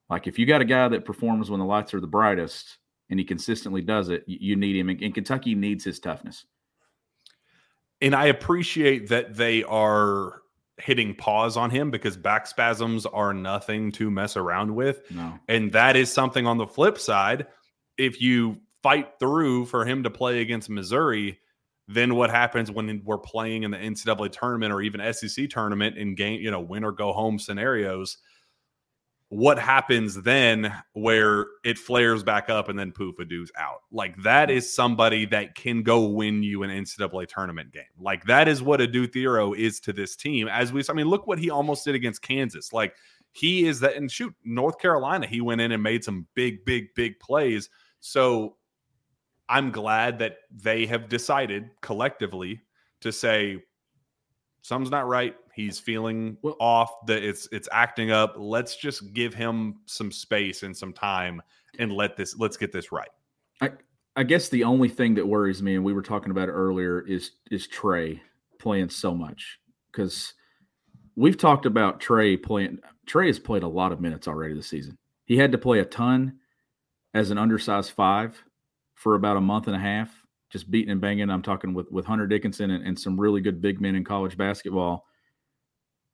[0.10, 2.80] Like if you got a guy that performs when the lights are the brightest
[3.10, 4.90] and he consistently does it, you need him.
[4.90, 6.46] And Kentucky needs his toughness.
[8.02, 10.42] And I appreciate that they are
[10.78, 15.10] hitting pause on him because back spasms are nothing to mess around with.
[15.12, 15.40] No.
[15.48, 17.48] And that is something on the flip side.
[17.98, 21.40] If you fight through for him to play against Missouri,
[21.88, 26.16] then what happens when we're playing in the NCAA tournament or even SEC tournament in
[26.16, 28.18] game, you know, win or go home scenarios?
[29.30, 33.80] What happens then where it flares back up and then poof, Adou's out?
[33.92, 37.84] Like that is somebody that can go win you an NCAA tournament game.
[38.00, 40.48] Like that is what Adou Thiero is to this team.
[40.48, 42.72] As we, I mean, look what he almost did against Kansas.
[42.72, 42.96] Like
[43.32, 46.88] he is that, and shoot, North Carolina, he went in and made some big, big,
[46.96, 47.70] big plays.
[48.00, 48.56] So
[49.50, 52.62] I'm glad that they have decided collectively
[53.02, 53.64] to say
[54.62, 55.36] something's not right.
[55.54, 56.92] He's feeling well, off.
[57.08, 58.36] That it's it's acting up.
[58.38, 61.42] Let's just give him some space and some time
[61.80, 63.10] and let this let's get this right.
[63.62, 63.72] I
[64.16, 67.02] I guess the only thing that worries me, and we were talking about it earlier,
[67.02, 68.22] is is Tre
[68.60, 69.60] playing so much
[69.92, 70.34] because
[71.16, 72.80] we've talked about Tre playing.
[73.06, 74.98] Tre has played a lot of minutes already this season.
[75.26, 76.40] He had to play a ton
[77.14, 78.44] as an undersized five
[78.98, 80.10] for about a month and a half,
[80.50, 81.30] just beating and banging.
[81.30, 84.36] I'm talking with with Hunter Dickinson and, and some really good big men in college
[84.36, 85.06] basketball.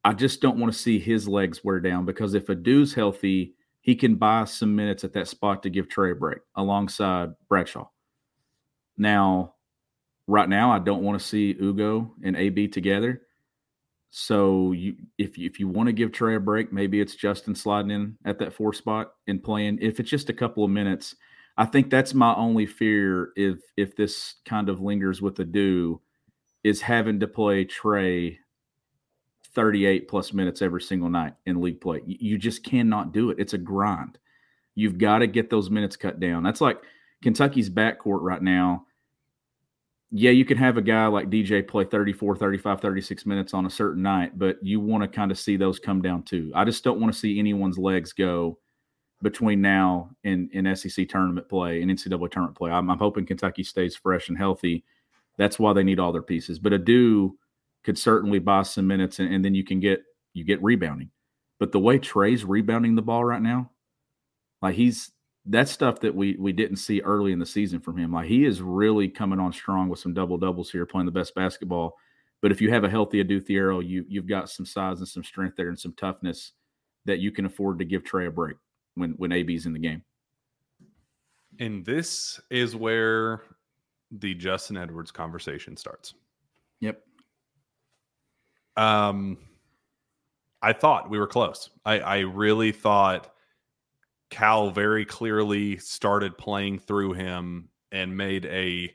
[0.04, 3.96] I just don't want to see his legs wear down because if Adou's healthy, he
[3.96, 7.88] can buy some minutes at that spot to give Tre a break alongside Bradshaw.
[8.98, 9.54] Now,
[10.28, 13.22] right now, I don't want to see Ugo and AB together.
[14.10, 17.56] So you, if you, if you want to give Tre a break, maybe it's Justin
[17.56, 19.80] sliding in at that four spot and playing.
[19.82, 21.16] If it's just a couple of minutes,
[21.56, 26.02] I think that's my only fear if if this kind of lingers with the do
[26.64, 28.40] is having to play Tre
[29.54, 32.02] 38 plus minutes every single night in league play.
[32.06, 33.38] You just cannot do it.
[33.40, 34.18] It's a grind.
[34.76, 36.42] You've got to get those minutes cut down.
[36.42, 36.80] That's like
[37.22, 38.86] Kentucky's backcourt right now.
[40.10, 43.70] Yeah, you can have a guy like DJ play 34, 35, 36 minutes on a
[43.70, 46.52] certain night, but you want to kind of see those come down too.
[46.56, 48.60] I just don't want to see anyone's legs go
[49.24, 52.70] between now and in SEC tournament play and NCAA tournament play.
[52.70, 54.84] I'm, I'm, hoping Kentucky stays fresh and healthy.
[55.38, 56.60] That's why they need all their pieces.
[56.60, 57.36] But Adou
[57.84, 60.04] could certainly buy some minutes, and, and then you can get
[60.34, 61.10] you get rebounding.
[61.60, 63.72] But the way Tre's rebounding the ball right now,
[64.62, 65.12] like he's
[65.46, 68.12] that's stuff that we we didn't see early in the season from him.
[68.14, 71.34] Like he is really coming on strong with some double doubles here, playing the best
[71.34, 71.96] basketball.
[72.42, 75.24] But if you have a healthy Adou Thiero, you you've got some size and some
[75.24, 76.52] strength there and some toughness
[77.06, 78.58] that you can afford to give Tre a break
[78.96, 80.04] when when AB's in the game.
[81.60, 83.42] And this is where
[84.12, 86.14] the Justin Edwards conversation starts.
[86.80, 87.02] Yep.
[88.76, 89.38] Um,
[90.62, 91.70] I thought we were close.
[91.86, 93.34] I, I really thought
[94.30, 98.94] Cal very clearly started playing through him and made a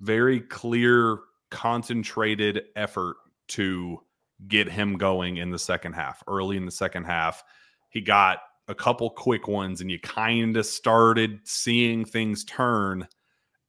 [0.00, 1.18] very clear,
[1.50, 3.16] concentrated effort
[3.48, 4.00] to
[4.48, 6.22] get him going in the second half.
[6.26, 7.44] Early in the second half,
[7.90, 8.40] he got
[8.72, 13.06] a couple quick ones, and you kind of started seeing things turn,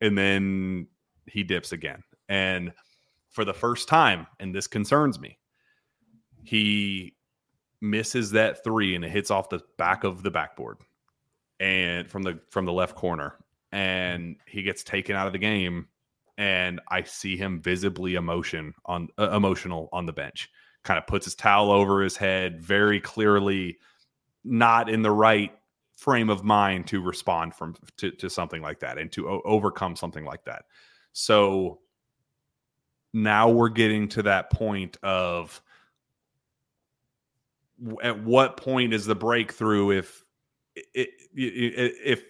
[0.01, 0.87] and then
[1.27, 2.03] he dips again.
[2.27, 2.73] And
[3.29, 5.37] for the first time, and this concerns me,
[6.43, 7.15] he
[7.81, 10.77] misses that three and it hits off the back of the backboard
[11.59, 13.35] and from the from the left corner
[13.73, 15.85] and he gets taken out of the game
[16.37, 20.49] and I see him visibly emotion on uh, emotional on the bench.
[20.83, 23.77] Kind of puts his towel over his head, very clearly
[24.43, 25.51] not in the right
[25.95, 29.95] frame of mind to respond from to, to something like that and to o- overcome
[29.95, 30.65] something like that.
[31.13, 31.79] So
[33.13, 35.61] now we're getting to that point of
[38.01, 40.23] at what point is the breakthrough if
[40.93, 42.23] if if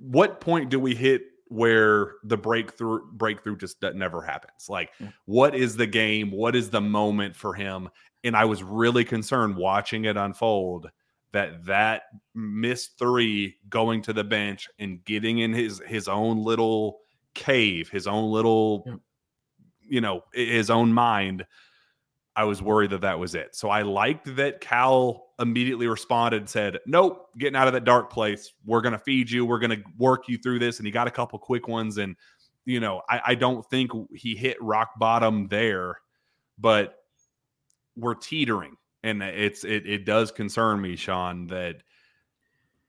[0.00, 4.68] what point do we hit where the breakthrough breakthrough just never happens?
[4.68, 4.90] Like
[5.24, 6.30] what is the game?
[6.30, 7.88] What is the moment for him?
[8.24, 10.90] And i was really concerned watching it unfold
[11.36, 12.02] that that
[12.34, 17.00] missed three going to the bench and getting in his his own little
[17.34, 18.94] cave his own little yeah.
[19.80, 21.46] you know his own mind
[22.36, 23.56] I was worried that that was it.
[23.56, 28.12] So I liked that Cal immediately responded and said, Nope, getting out of that dark
[28.12, 28.52] place.
[28.66, 29.46] We're going to feed you.
[29.46, 30.78] We're going to work you through this.
[30.78, 31.96] And he got a couple quick ones.
[31.96, 32.14] And,
[32.66, 35.98] you know, I, I don't think he hit rock bottom there,
[36.58, 36.98] but
[37.96, 38.76] we're teetering.
[39.06, 41.76] And it's it, it does concern me, Sean, that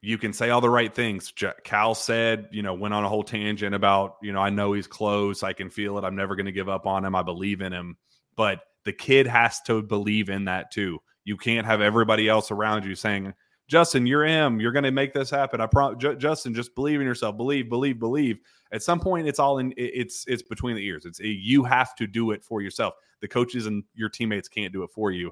[0.02, 1.32] you can say all the right things.
[1.64, 4.88] Cal said, you know, went on a whole tangent about, you know, I know he's
[4.88, 5.44] close.
[5.44, 6.04] I can feel it.
[6.04, 7.16] I'm never going to give up on him.
[7.16, 7.98] I believe in him.
[8.36, 11.00] But the kid has to believe in that too.
[11.24, 13.34] You can't have everybody else around you saying,
[13.68, 14.60] Justin, you're him.
[14.62, 15.60] You're going to make this happen.
[15.60, 17.36] I J- Justin, just believe in yourself.
[17.36, 18.40] Believe, believe, believe.
[18.72, 19.74] At some point, it's all in.
[19.76, 21.06] It's it's between the ears.
[21.06, 22.94] It's you have to do it for yourself.
[23.20, 25.32] The coaches and your teammates can't do it for you.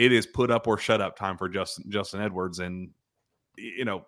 [0.00, 2.88] It is put up or shut up time for Justin Justin Edwards, and
[3.58, 4.06] you know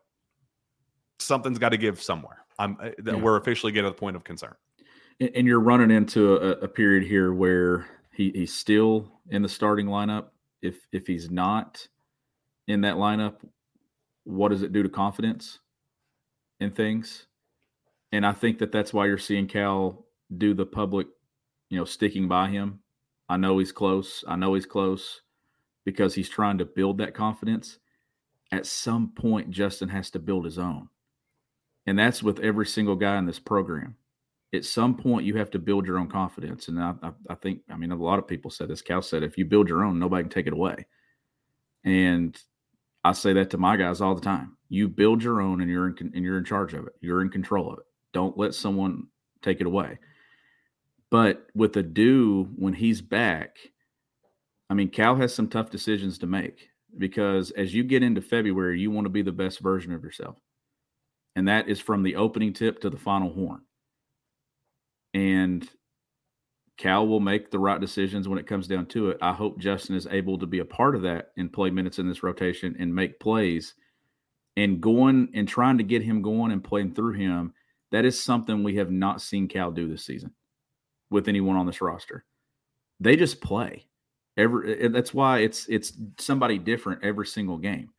[1.19, 2.47] something's got to give somewhere.
[2.59, 3.15] I'm uh, yeah.
[3.15, 4.55] we're officially getting to the point of concern.
[5.21, 9.85] And you're running into a, a period here where he, he's still in the starting
[9.85, 10.29] lineup.
[10.63, 11.87] If if he's not
[12.69, 13.35] in that lineup,
[14.25, 15.59] what does it do to confidence
[16.59, 17.27] and things?
[18.13, 20.07] And I think that that's why you're seeing Cal
[20.39, 21.07] do the public,
[21.69, 22.79] you know, sticking by him.
[23.29, 24.25] I know he's close.
[24.27, 25.21] I know he's close
[25.85, 27.79] because he's trying to build that confidence.
[28.51, 30.89] At some point, Justin has to build his own.
[31.87, 33.97] And that's with every single guy in this program
[34.55, 36.69] at some point you have to build your own confidence.
[36.69, 38.83] And I, I, I, think, I mean, a lot of people said this.
[38.83, 40.87] Cal said, if you build your own, nobody can take it away.
[41.85, 42.39] And
[43.03, 44.57] I say that to my guys all the time.
[44.69, 46.95] You build your own, and you're in, and you're in charge of it.
[47.01, 47.85] You're in control of it.
[48.13, 49.09] Don't let someone
[49.43, 49.99] take it away.
[51.11, 53.57] But with Adou, when he's back,
[54.73, 58.81] I mean, Cal has some tough decisions to make because as you get into February,
[58.81, 60.39] you want to be the best version of yourself.
[61.37, 63.61] And that is from the opening tip to the final horn
[65.13, 65.69] and
[66.79, 69.19] Cal will make the right decisions when it comes down to it.
[69.21, 72.09] I hope Justin is able to be a part of that and play minutes in
[72.09, 73.75] this rotation and make plays
[74.57, 77.53] and going and trying to get him going and playing through him.
[77.91, 80.33] That is something we have not seen Cal do this season
[81.11, 82.25] with anyone on this roster.
[83.01, 83.85] They just play.
[84.37, 87.91] Every that's why it's it's somebody different every single game.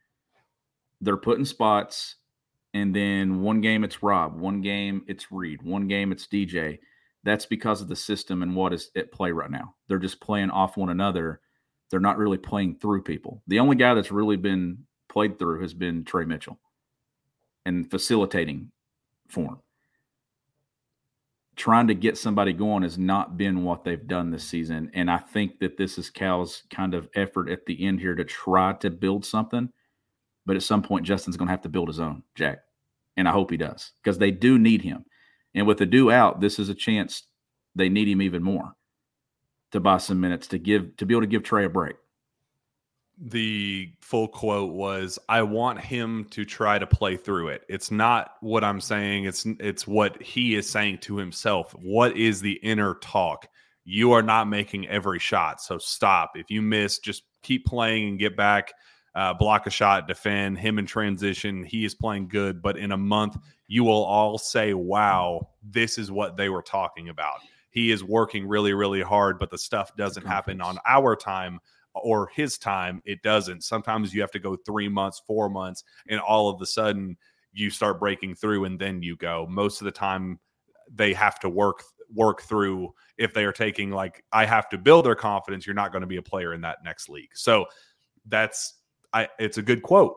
[1.02, 2.16] They're putting spots,
[2.74, 6.80] and then one game it's Rob, one game it's Reed, one game it's DJ
[7.24, 9.76] that's because of the system and what is at play right now.
[9.88, 11.40] They're just playing off one another.
[11.90, 13.42] They're not really playing through people.
[13.48, 14.80] The only guy that's really been
[15.10, 16.60] played through has been Tre Mitchell
[17.66, 18.72] and facilitating
[19.30, 19.62] form.
[21.56, 24.90] Trying to get somebody going has not been what they've done this season.
[24.94, 28.24] And I think that this is Cal's kind of effort at the end here to
[28.24, 29.70] try to build something.
[30.46, 32.60] But at some point, Justin's going to have to build his own, Jack.
[33.16, 35.06] And I hope he does because they do need him.
[35.54, 37.24] And with Adou out, this is a chance
[37.76, 38.74] they need him even more
[39.72, 41.96] to buy some minutes to give to be able to give Tre a break.
[43.26, 47.64] The full quote was I want him to try to play through it.
[47.70, 51.74] It's not what I'm saying, it's it's what he is saying to himself.
[51.82, 53.48] What is the inner talk?
[53.86, 56.34] You are not making every shot, so stop.
[56.36, 58.74] If you miss, just keep playing and get back.
[59.16, 61.64] Uh, block a shot, defend him in transition.
[61.64, 66.12] He is playing good, but in a month, you will all say, Wow, this is
[66.12, 67.40] what they were talking about.
[67.70, 71.60] He is working really, really hard, but the stuff doesn't happen on our time
[71.96, 73.64] or his time, it doesn't.
[73.64, 77.18] Sometimes you have to go three months, four months, and all of a sudden
[77.52, 79.46] you start breaking through and then you go.
[79.50, 80.40] Most of the time
[80.94, 81.84] they have to work
[82.14, 85.92] work through if they are taking like I have to build their confidence, you're not
[85.92, 87.30] going to be a player in that next league.
[87.34, 87.66] So
[88.28, 88.76] that's
[89.14, 90.16] I it's a good quote.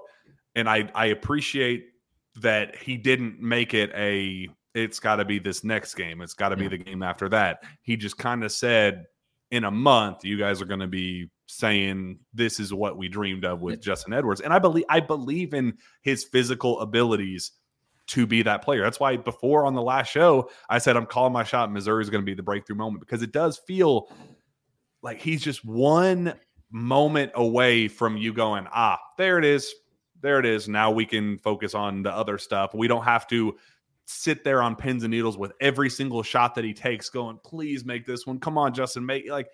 [0.55, 1.89] And I I appreciate
[2.37, 6.21] that he didn't make it a it's got to be this next game.
[6.21, 6.69] It's got to yeah.
[6.69, 7.63] be the game after that.
[7.83, 9.05] He just kind of said
[9.51, 13.45] in a month you guys are going to be saying this is what we dreamed
[13.45, 14.41] of with Justin Edwards.
[14.41, 17.53] And I believe I believe in his physical abilities
[18.09, 18.83] to be that player.
[18.83, 21.73] That's why before on the last show I said I'm calling my shot.
[21.73, 24.09] Missouri is going to be the breakthrough moment because it does feel
[25.03, 26.35] like he's just one
[26.71, 29.73] moment away from you going, ah, there it is.
[30.21, 30.69] There it is.
[30.69, 32.75] Now we can focus on the other stuff.
[32.75, 33.57] We don't have to
[34.07, 37.85] sit there on pins and needles with every single shot that he takes going, please
[37.85, 38.39] make this one.
[38.39, 39.49] Come on, Justin, make like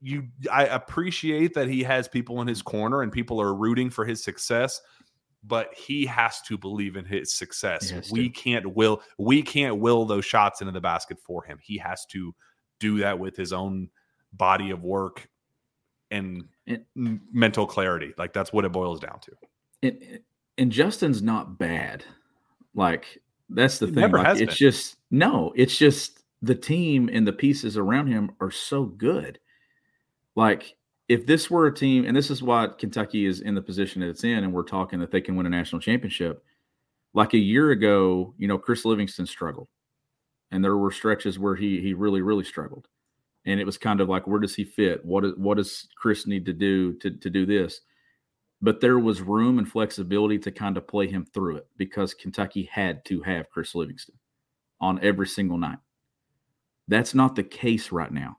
[0.00, 4.04] you I appreciate that he has people in his corner and people are rooting for
[4.04, 4.80] his success,
[5.44, 7.92] but he has to believe in his success.
[8.10, 8.40] We to.
[8.40, 11.58] can't will we can't will those shots into the basket for him.
[11.62, 12.34] He has to
[12.78, 13.90] do that with his own
[14.32, 15.28] body of work
[16.10, 18.14] and it, mental clarity.
[18.16, 19.32] Like that's what it boils down to.
[19.82, 20.24] It,
[20.58, 22.04] and Justin's not bad.
[22.74, 24.10] Like that's the thing.
[24.10, 24.48] Like, it's been.
[24.54, 29.38] just no, it's just the team and the pieces around him are so good.
[30.36, 30.74] Like
[31.08, 34.08] if this were a team, and this is why Kentucky is in the position that
[34.08, 36.44] it's in, and we're talking that they can win a national championship.
[37.14, 39.66] Like a year ago, you know, Chris Livingston struggled,
[40.52, 42.86] and there were stretches where he he really really struggled,
[43.44, 45.04] and it was kind of like where does he fit?
[45.04, 47.80] What is what does Chris need to do to to do this?
[48.62, 52.68] But there was room and flexibility to kind of play him through it because Kentucky
[52.70, 54.14] had to have Chris Livingston
[54.80, 55.78] on every single night.
[56.86, 58.36] That's not the case right now.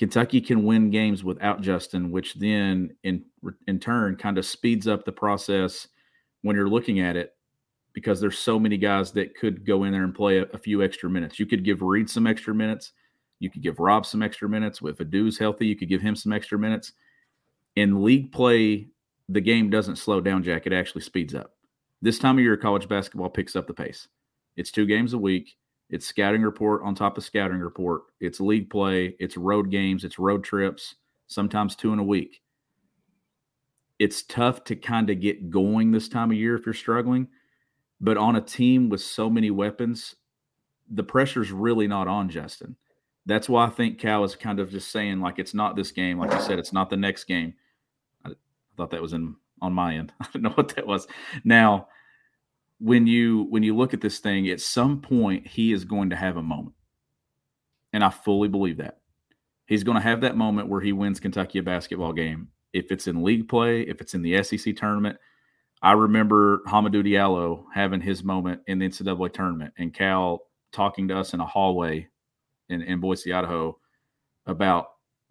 [0.00, 3.22] Kentucky can win games without Justin, which then in
[3.66, 5.88] in turn kind of speeds up the process
[6.40, 7.34] when you're looking at it
[7.92, 10.82] because there's so many guys that could go in there and play a, a, few
[10.82, 11.38] extra minutes.
[11.38, 12.92] You could give Reed some extra minutes.
[13.40, 14.80] You could give Rob some extra minutes.
[14.82, 16.92] If Adou's healthy, you could give him some extra minutes.
[17.76, 18.88] In league play,
[19.28, 20.66] the game doesn't slow down, Jack.
[20.66, 21.52] It actually speeds up.
[22.00, 24.08] This time of year, college basketball picks up the pace.
[24.56, 25.58] It's two games a week.
[25.90, 28.02] It's scouting report on top of scouting report.
[28.20, 29.16] It's league play.
[29.18, 30.04] It's road games.
[30.04, 30.94] It's road trips,
[31.26, 32.40] sometimes two in a week.
[33.98, 37.28] It's tough to kind of get going this time of year if you're struggling.
[38.00, 40.14] But on a team with so many weapons,
[40.88, 42.76] the pressure's really not on Justin.
[43.26, 46.18] That's why I think Cal is kind of just saying, like, it's not this game.
[46.18, 47.54] Like you said, it's not the next game.
[48.24, 48.30] I
[48.76, 50.12] thought that was in on my end.
[50.20, 51.06] I don't know what that was.
[51.44, 51.88] Now,
[52.80, 56.16] when you when you look at this thing, at some point he is going to
[56.16, 56.74] have a moment,
[57.92, 59.00] and I fully believe that
[59.70, 62.48] he's going to have that moment where he wins Kentucky a basketball game.
[62.72, 65.16] If it's in league play, if it's in the SEC tournament,
[65.80, 70.40] I remember Hamidou Diallo having his moment in the NCAA tournament, and Cal
[70.72, 72.08] talking to us in a hallway
[72.68, 73.78] in, in Boise, Idaho,
[74.46, 74.86] about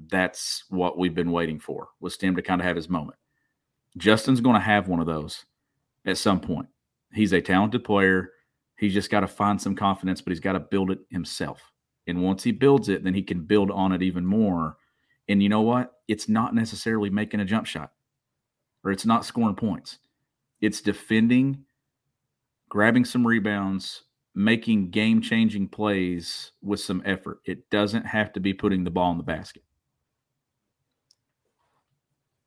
[0.07, 3.17] that's what we've been waiting for was Tim to kind of have his moment.
[3.97, 5.45] Justin's going to have one of those
[6.05, 6.69] at some point.
[7.13, 8.31] He's a talented player.
[8.77, 11.61] He's just got to find some confidence, but he's got to build it himself.
[12.07, 14.77] And once he builds it, then he can build on it even more.
[15.27, 15.93] And you know what?
[16.07, 17.91] It's not necessarily making a jump shot
[18.83, 19.99] or it's not scoring points.
[20.61, 21.65] It's defending,
[22.69, 24.03] grabbing some rebounds,
[24.35, 27.39] making game changing plays with some effort.
[27.45, 29.63] It doesn't have to be putting the ball in the basket.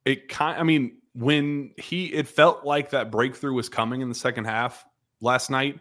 [0.05, 4.15] It kind I mean, when he it felt like that breakthrough was coming in the
[4.15, 4.85] second half
[5.21, 5.79] last night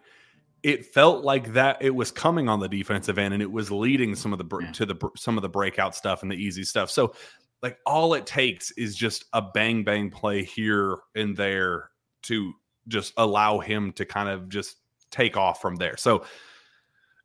[0.64, 4.14] it felt like that it was coming on the defensive end and it was leading
[4.16, 4.72] some of the yeah.
[4.72, 7.14] to the some of the breakout stuff and the easy stuff so
[7.62, 11.90] like all it takes is just a bang bang play here and there
[12.24, 12.54] to
[12.88, 14.78] just allow him to kind of just
[15.12, 16.24] take off from there so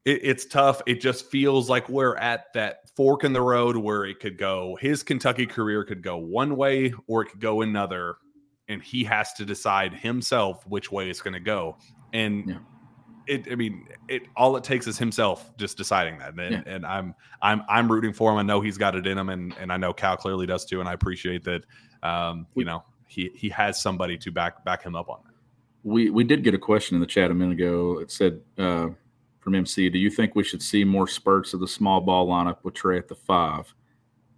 [0.07, 0.81] it, it's tough.
[0.87, 4.79] It just feels like we're at that fork in the road where it could go.
[4.81, 8.17] His Kentucky career could go one way or it could go another,
[8.69, 11.77] and he has to decide himself which way it's going to go.
[12.15, 12.57] And yeah.
[13.27, 16.63] it, I mean, it all it takes is himself just deciding that, and, Yeah.
[16.67, 18.39] and I'm I'm I'm rooting for him.
[18.39, 20.81] I know he's got it in him, and and I know Cal clearly does too,
[20.81, 21.65] and I appreciate that.
[22.03, 25.33] Um, you know, he he has somebody to back back him up on that.
[25.83, 27.99] We we did get a question in the chat a minute ago.
[27.99, 28.89] It said uh,
[29.47, 32.57] from MC, "Do you think we should see more spurts of the small ball lineup
[32.65, 33.73] with Tre at the five?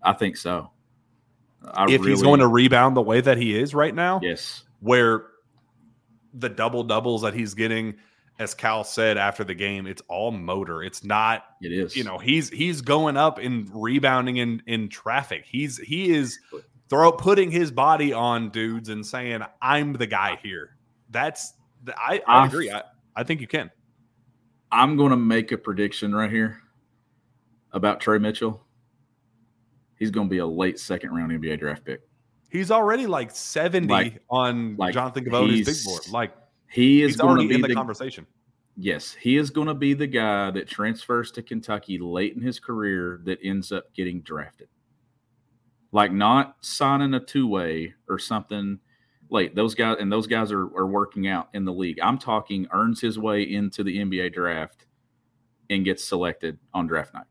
[0.02, 0.70] I think so.
[1.64, 5.24] I if he's going to rebound the way that he is right now, yes, where
[6.34, 7.94] the double doubles that he's getting,
[8.38, 10.82] as Cal said after the game, it's all motor.
[10.82, 11.96] It's not it is.
[11.96, 16.38] you know he's he's going up and rebounding in in traffic he's he is
[16.90, 20.76] throw putting his body on dudes and saying i'm the guy here
[21.10, 21.54] that's
[21.96, 22.82] i i I agree I,
[23.16, 23.70] I think you can
[24.70, 26.60] I'm going to make a prediction right here
[27.72, 28.64] about Tre Mitchell.
[29.98, 32.02] He's going to be a late second round NBA draft pick.
[32.50, 36.34] he's already like 70 Like- on like jonathan Givony's big board like
[36.70, 38.26] He is he's going to already be in the the conversation
[38.80, 42.60] Yes, he is going to be the guy that transfers to Kentucky late in his
[42.60, 44.68] career that ends up getting drafted.
[45.90, 48.78] Like not signing a two way or something
[49.30, 49.54] late.
[49.54, 51.98] Those guys and those guys are, are working out in the league.
[52.02, 54.86] I'm talking earns his way into the NBA draft
[55.70, 57.26] and gets selected on draft night.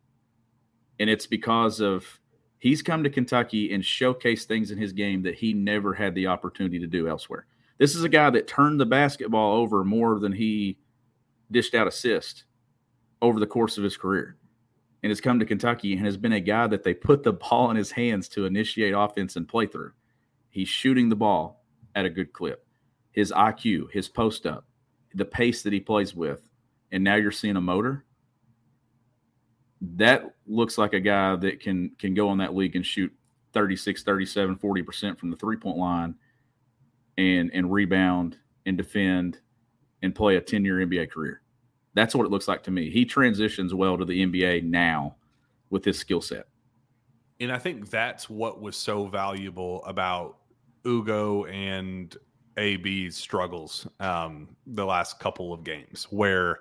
[1.00, 2.20] And it's because of
[2.60, 6.28] he's come to Kentucky and showcased things in his game that he never had the
[6.28, 7.45] opportunity to do elsewhere.
[7.78, 10.80] This is a guy that turned the basketball over more than he
[11.52, 12.45] dished out assist
[13.22, 14.38] over the course of his career
[15.04, 17.70] and has come to Kentucky and has been a guy that they put the ball
[17.70, 19.91] in his hands to initiate offense and play through.
[20.50, 21.64] He's shooting the ball
[21.98, 22.66] at a good clip.
[23.12, 24.66] His IQ, his post up,
[25.16, 26.48] the pace that he plays with,
[26.91, 28.06] and now you're seeing a motor.
[29.82, 33.12] That looks like a guy that can can go on that league and shoot
[33.54, 36.16] 36, 37, 40% from the three-point line
[37.18, 39.39] and and rebound and defend
[40.04, 41.41] and play a 10 year NBA career.
[41.95, 42.91] That's what it looks like to me.
[42.91, 45.16] He transitions well to the NBA now
[45.72, 46.48] with his skill set.
[47.39, 50.38] and i think that's what was so valuable about
[50.86, 52.18] ugo and
[52.58, 56.60] ab's struggles um the last couple of games where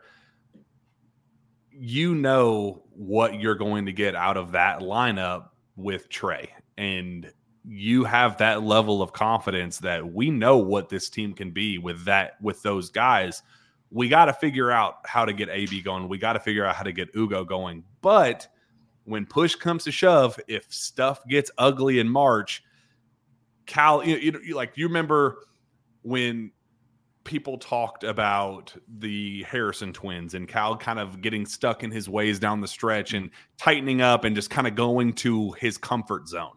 [1.78, 6.48] you know what you're going to get out of that lineup with Tre.
[6.78, 7.30] And
[7.64, 12.04] you have that level of confidence that we know what this team can be with
[12.04, 13.42] that with those guys.
[13.90, 16.08] We got to figure out how to get AB going.
[16.08, 17.84] We got to figure out how to get Ugo going.
[18.00, 18.48] But
[19.04, 22.62] when push comes to shove, if stuff gets ugly in March,
[23.66, 25.38] Cal, you, you, you like you remember
[26.02, 26.52] when
[27.26, 32.38] people talked about the Harrison twins and Cal kind of getting stuck in his ways
[32.38, 36.54] down the stretch and tightening up and just kind of going to his comfort zone.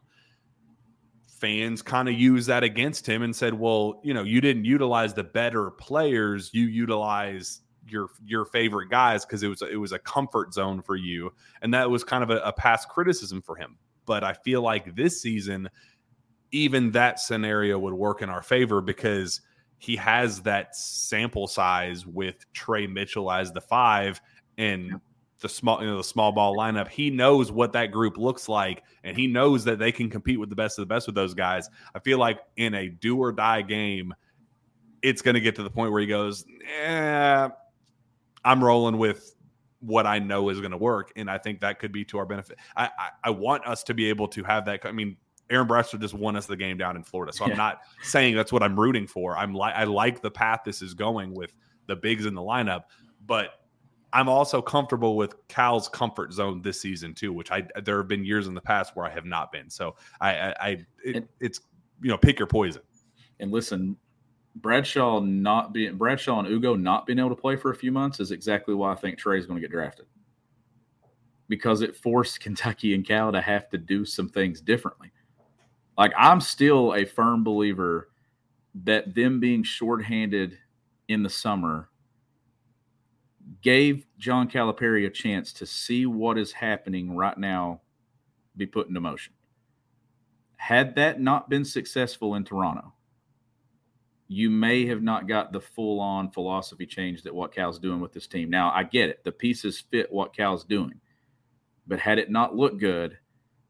[1.39, 5.13] Fans kind of used that against him and said, "Well, you know, you didn't utilize
[5.13, 9.99] the better players; you utilize your your favorite guys because it was it was a
[9.99, 11.31] comfort zone for you."
[11.61, 13.77] And that was kind of a, a past criticism for him.
[14.05, 15.69] But I feel like this season,
[16.51, 19.41] even that scenario would work in our favor because
[19.77, 24.19] he has that sample size with Tre Mitchell as the five
[24.57, 24.99] and
[25.39, 26.89] the small you know the small ball lineup.
[26.89, 30.49] He knows what that group looks like and he knows that they can compete with
[30.49, 31.69] the best of the best with those guys.
[31.95, 34.13] I feel like in a do or die game,
[35.01, 37.49] it's going to get to the point where he goes, "Yeah,
[38.43, 39.33] I'm rolling with
[39.79, 42.25] what I know is going to work," and I think that could be to our
[42.25, 42.57] benefit.
[42.75, 44.85] I, I I want us to be able to have that.
[44.85, 45.15] I mean,
[45.49, 47.33] Aaron Brasser just won us the game down in Florida.
[47.33, 49.37] So I'm not saying that's what I'm rooting for.
[49.37, 51.53] I'm like I like the path this is going with
[51.87, 52.83] the bigs in the lineup,
[53.25, 53.51] but
[54.11, 58.25] I'm also comfortable with Cal's comfort zone this season too, which I there have been
[58.25, 59.69] years in the past where I have not been.
[59.69, 60.69] So I I, I
[61.03, 61.61] it, And- it's
[62.01, 62.81] you know pick your poison.
[63.39, 63.95] And listen,
[64.55, 68.19] Bradshaw not being Bradshaw and Ugo not being able to play for a few months
[68.19, 70.05] is exactly why I think Tre's going to get drafted.
[71.47, 75.11] Because it forced Kentucky and Cal to have to do some things differently.
[75.99, 78.09] Like I'm still a firm believer
[78.85, 80.57] that them being shorthanded
[81.09, 81.89] in the summer
[83.61, 87.81] gave John Calipari a chance to see what is happening right now
[88.55, 89.33] be put into motion.
[90.55, 92.93] Had that not been successful in Toronto,
[94.29, 98.13] you may have not got the full on philosophy change that what Cal's doing with
[98.13, 98.49] this team.
[98.49, 99.23] Now, I get it.
[99.25, 100.93] The pieces fit what Cal's doing.
[101.87, 103.17] But had it not looked good,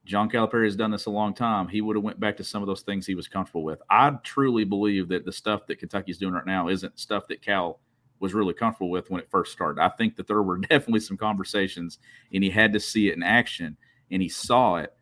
[0.10, 1.68] John Calipari has done this a long time.
[1.68, 3.80] He would have went back to some of those things he was comfortable with.
[3.91, 7.80] I truly believe that the stuff that Kentucky's doing right now isn't stuff that Cal
[8.20, 9.80] was really comfortable with when it first started.
[9.80, 11.99] I think that there were definitely some conversations
[12.34, 13.78] and he had to see it in action
[14.10, 14.95] and he saw it.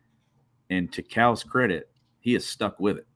[0.70, 1.90] And to Cal's credit,
[2.20, 3.08] he has stuck with it.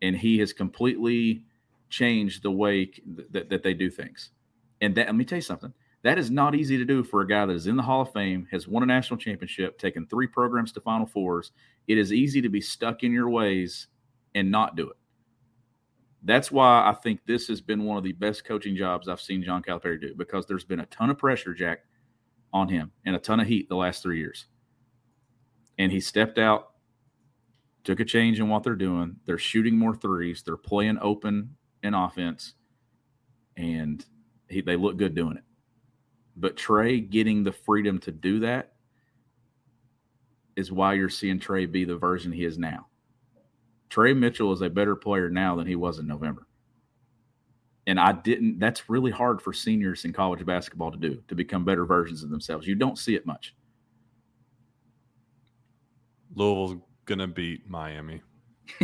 [0.00, 1.44] And he has completely
[1.90, 2.92] changed the way
[3.32, 4.30] that, that they do things.
[4.80, 5.74] And that let me tell you something.
[6.04, 8.12] That is not easy to do for a guy that is in the Hall of
[8.12, 11.52] Fame, has won a national championship, taken three programs to Final Fours.
[11.88, 13.86] It is easy to be stuck in your ways
[14.34, 14.96] and not do it.
[16.22, 19.42] That's why I think this has been one of the best coaching jobs I've seen
[19.42, 21.80] John Calipari do because there's been a ton of pressure, Jack,
[22.52, 24.44] on him and a ton of heat the last three years.
[25.78, 26.72] And he stepped out,
[27.82, 29.16] took a change in what they're doing.
[29.24, 30.42] They're shooting more threes.
[30.42, 32.52] They're playing open in offense,
[33.56, 34.04] and
[34.50, 35.44] he, they look good doing it.
[36.36, 38.72] But Tre getting the freedom to do that
[40.56, 42.86] is why you're seeing Tre be the version he is now.
[43.88, 46.46] Tre Mitchell is a better player now than he was in November.
[47.86, 51.64] And I didn't, that's really hard for seniors in college basketball to do, to become
[51.64, 52.66] better versions of themselves.
[52.66, 53.54] You don't see it much.
[56.34, 58.22] Louisville's going to beat Miami.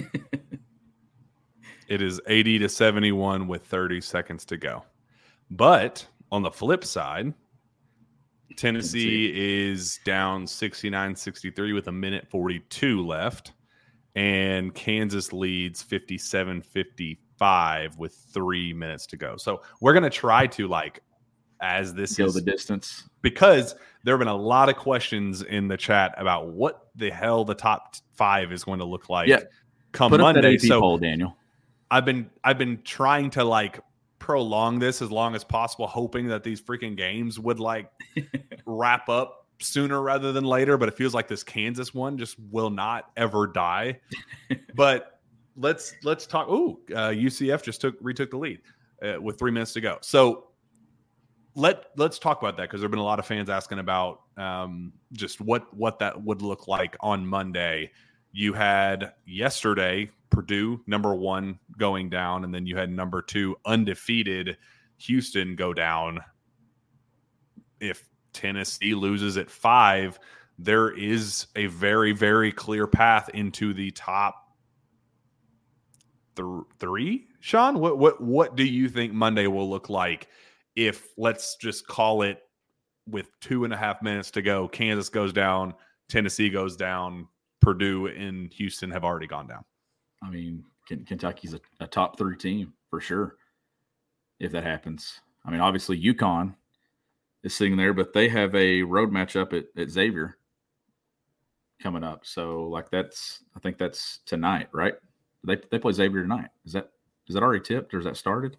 [1.89, 4.85] it is 80 to 71 with 30 seconds to go.
[5.51, 7.35] But on the flip side,
[8.57, 13.53] Tennessee is down 69 63 with a minute 42 left,
[14.17, 19.37] and Kansas leads 57 55 with three minutes to go.
[19.37, 21.01] So we're going to try to, like,
[21.63, 23.09] as this Go is the distance.
[23.23, 27.45] because there have been a lot of questions in the chat about what the hell
[27.45, 29.41] the top five is going to look like Yeah.
[29.93, 30.57] come Put Monday.
[30.59, 31.37] So poll, Daniel.
[31.91, 33.81] I've been I've been trying to like
[34.31, 37.91] prolong this as long as possible, hoping that these freaking games would like
[38.65, 40.79] wrap up sooner rather than later.
[40.79, 43.99] But it feels like this Kansas one just will not ever die.
[44.77, 45.19] but
[45.57, 46.49] let's let's talk.
[46.49, 48.61] Ooh, uh, UCF just took retook the lead
[49.03, 49.99] uh, with three minutes to go.
[50.01, 50.51] So
[51.57, 54.93] let let's talk about that because there've been a lot of fans asking about um,
[55.13, 57.91] just what what that would look like on Monday.
[58.31, 64.57] You had yesterday Purdue number one going down, and then you had number two undefeated
[64.99, 66.21] Houston go down.
[67.81, 70.19] If Tennessee loses at five,
[70.59, 74.37] there is a very very clear path into the top
[76.37, 77.27] th- three.
[77.41, 80.29] Sean, what what what do you think Monday will look like
[80.77, 82.39] if let's just call it
[83.07, 85.75] with two and a half minutes to go, Kansas goes down,
[86.09, 87.27] Tennessee goes down,
[87.61, 89.65] Purdue and Houston have already gone down.
[90.23, 93.37] I mean, Kentucky's a, a top three team for sure.
[94.39, 96.55] If that happens, I mean, obviously UConn
[97.43, 100.37] is sitting there, but they have a road matchup at, at Xavier
[101.83, 102.25] coming up.
[102.25, 104.95] So, like, that's I think that's tonight, right?
[105.45, 106.49] They they play Xavier tonight.
[106.65, 106.91] Is that
[107.27, 108.57] is that already tipped or is that started?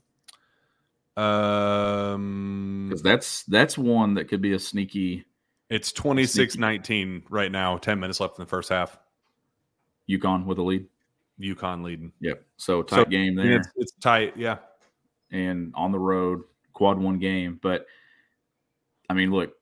[1.18, 5.26] Um, Because that's that's one that could be a sneaky
[5.72, 8.99] it's 26 19 right now, 10 minutes left in the first half.
[10.09, 10.86] UConn with a lead.
[11.40, 12.12] UConn leading.
[12.20, 12.44] Yep.
[12.58, 13.54] So tight So, game there.
[13.58, 14.36] it's, it's tight.
[14.38, 14.58] Yeah.
[15.32, 16.42] and on the road,
[16.74, 17.60] quad one game.
[17.62, 17.86] But
[19.10, 19.54] I mean, look,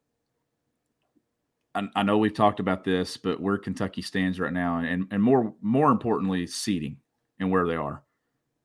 [1.76, 5.22] I, I know we've talked about this, but where Kentucky stands right now, and and
[5.22, 6.98] more more importantly, seating
[7.40, 8.04] and where they are.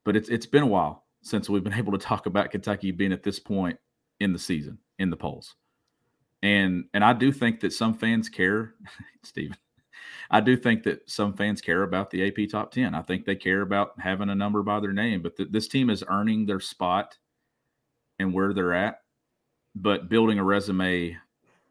[0.04, 3.12] But it's it's been a while since we've been able to talk about Kentucky being
[3.12, 3.78] at this point
[4.20, 5.54] in the season in the polls.
[6.42, 8.74] And and I do think that some fans care,
[9.22, 9.56] Stephen.
[10.30, 12.94] I do think that some fans care about the AP top 10.
[12.94, 15.90] I think they care about having a number by their name, but th- this team
[15.90, 17.16] is earning their spot
[18.18, 19.02] and where they're at,
[19.74, 21.16] but building a resume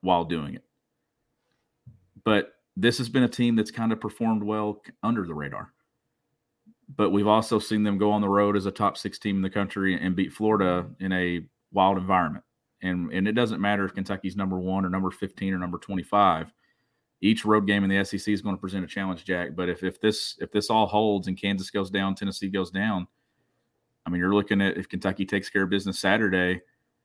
[0.01, 0.63] while doing it.
[2.23, 5.71] But this has been a team that's kind of performed well under the radar.
[6.95, 9.41] But we've also seen them go on the road as a top six team in
[9.41, 12.43] the country and beat Florida in a wild environment.
[12.81, 16.51] And, and it doesn't matter if Kentucky's number one or number 15 or number 25
[17.23, 19.55] each road game in the SEC is going to present a challenge, Jack.
[19.55, 23.07] But if if this if this all holds and Kansas goes down, Tennessee goes down,
[24.05, 26.61] I mean, you're looking at if Kentucky takes care of business Saturday.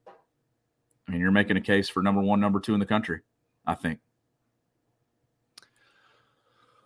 [0.07, 3.21] I mean, you're making a case for number one, number two in the country.
[3.65, 4.01] I think,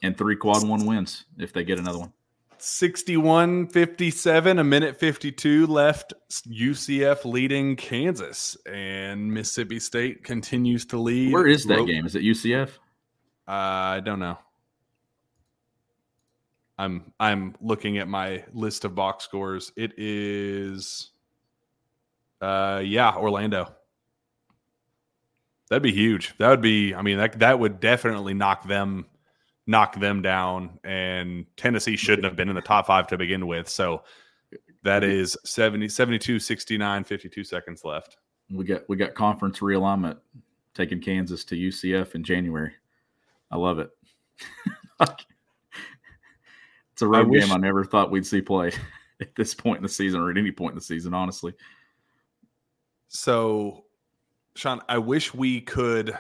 [0.02, 2.12] and three quad one wins if they get another one.
[2.58, 6.12] 61 57, a minute 52 left.
[6.30, 11.32] UCF leading Kansas, and Mississippi State continues to lead.
[11.32, 12.04] Where is that game?
[12.04, 12.70] Is it UCF?
[13.46, 14.38] Uh, I don't know.
[16.78, 19.72] I'm I'm looking at my list of box scores.
[19.76, 21.10] It is
[22.40, 23.72] uh yeah, Orlando.
[25.68, 26.34] That'd be huge.
[26.38, 29.06] That would be I mean that that would definitely knock them
[29.66, 33.68] knock them down and Tennessee shouldn't have been in the top 5 to begin with.
[33.68, 34.02] So
[34.82, 38.16] that is 70 72 69 52 seconds left.
[38.50, 40.18] We got we got conference realignment
[40.74, 42.72] taking Kansas to UCF in January.
[43.52, 43.90] I love it.
[45.00, 48.72] it's a road wish- game I never thought we'd see play
[49.20, 51.52] at this point in the season or at any point in the season, honestly.
[53.08, 53.84] So,
[54.56, 56.16] Sean, I wish we could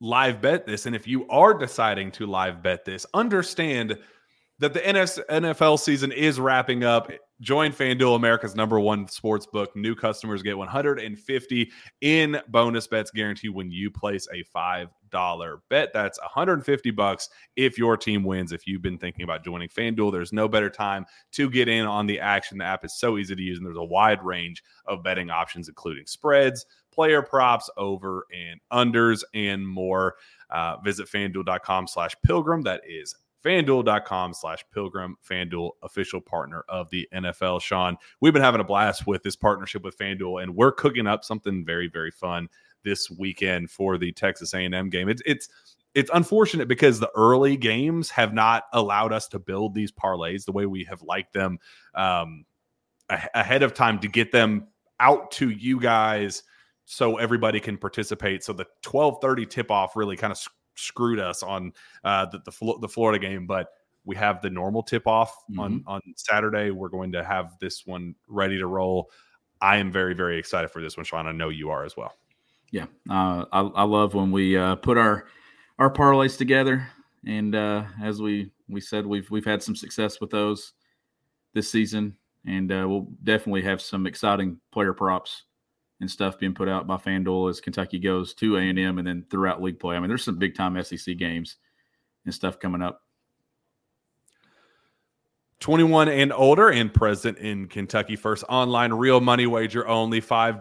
[0.00, 0.84] live bet this.
[0.84, 3.98] And if you are deciding to live bet this, understand
[4.58, 7.10] that the NFL season is wrapping up.
[7.42, 9.74] Join FanDuel, America's number one sports book.
[9.74, 15.92] New customers get 150 in bonus bets guaranteed when you place a $5 bet.
[15.92, 18.52] That's 150 bucks if your team wins.
[18.52, 22.06] If you've been thinking about joining FanDuel, there's no better time to get in on
[22.06, 22.58] the action.
[22.58, 25.68] The app is so easy to use, and there's a wide range of betting options,
[25.68, 30.14] including spreads, player props, over and unders, and more.
[30.48, 32.62] Uh, visit fanduel.com slash pilgrim.
[32.62, 38.60] That is fanduel.com slash pilgrim fanduel official partner of the nfl sean we've been having
[38.60, 42.48] a blast with this partnership with fanduel and we're cooking up something very very fun
[42.84, 45.08] this weekend for the texas a&m game.
[45.08, 45.48] It's it's
[45.94, 50.52] it's unfortunate because the early games have not allowed us to build these parlays the
[50.52, 51.58] way we have liked them
[51.94, 52.46] um,
[53.10, 54.68] ahead of time to get them
[55.00, 56.44] out to you guys
[56.86, 58.42] so everybody can participate.
[58.42, 60.38] So the 1230 tip off really kind of
[60.82, 61.72] screwed us on
[62.04, 63.68] uh, the, the, the Florida game, but
[64.04, 65.60] we have the normal tip off mm-hmm.
[65.60, 66.70] on on Saturday.
[66.70, 69.10] We're going to have this one ready to roll.
[69.60, 71.26] I am very very excited for this one, Sean.
[71.26, 72.12] I know you are as well.
[72.70, 75.26] Yeah, uh, I, I love when we uh, put our
[75.78, 76.88] our parlays together,
[77.26, 80.72] and uh, as we we said, we've we've had some success with those
[81.54, 82.16] this season,
[82.46, 85.44] and uh, we'll definitely have some exciting player props
[86.02, 89.62] and stuff being put out by FanDuel as Kentucky goes to A&M and then throughout
[89.62, 89.96] league play.
[89.96, 91.56] I mean, there's some big time SEC games
[92.24, 93.02] and stuff coming up.
[95.60, 98.16] 21 and older and present in Kentucky.
[98.16, 100.20] First online real money wager only.
[100.20, 100.60] $5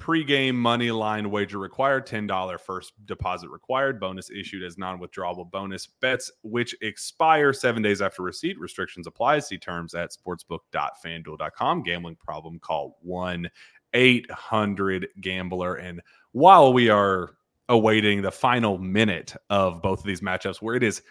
[0.00, 2.08] pregame money line wager required.
[2.08, 4.00] $10 first deposit required.
[4.00, 8.58] Bonus issued as non withdrawable bonus bets, which expire seven days after receipt.
[8.58, 9.38] Restrictions apply.
[9.38, 11.84] See terms at sportsbook.fanduel.com.
[11.84, 13.48] Gambling problem, call 1
[13.94, 15.76] 800 Gambler.
[15.76, 16.00] And
[16.32, 17.36] while we are
[17.68, 21.02] awaiting the final minute of both of these matchups, where it is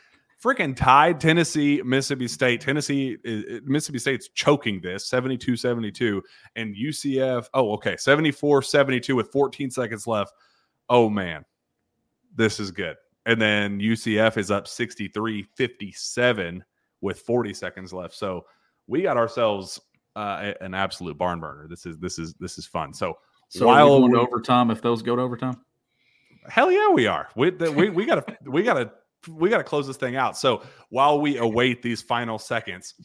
[0.41, 2.61] freaking tied Tennessee, Mississippi State.
[2.61, 6.21] Tennessee, eh, eh, Mississippi State's choking this 72 72.
[6.55, 10.34] And UCF, oh, okay, 74 72 with 14 seconds left.
[10.89, 11.45] Oh, man,
[12.36, 12.95] this is good.
[13.25, 16.63] And then UCF is up 63 57
[17.01, 18.15] with 40 seconds left.
[18.15, 18.45] So
[18.88, 19.79] we got ourselves
[20.16, 21.68] uh, an absolute barn burner.
[21.70, 22.93] This is this is this is fun.
[22.93, 23.16] So,
[23.49, 25.57] so while going overtime, if those go to overtime,
[26.47, 27.30] hell yeah, we are.
[27.36, 28.91] We we we gotta we gotta
[29.28, 30.38] we gotta close this thing out.
[30.38, 32.95] So while we await these final seconds,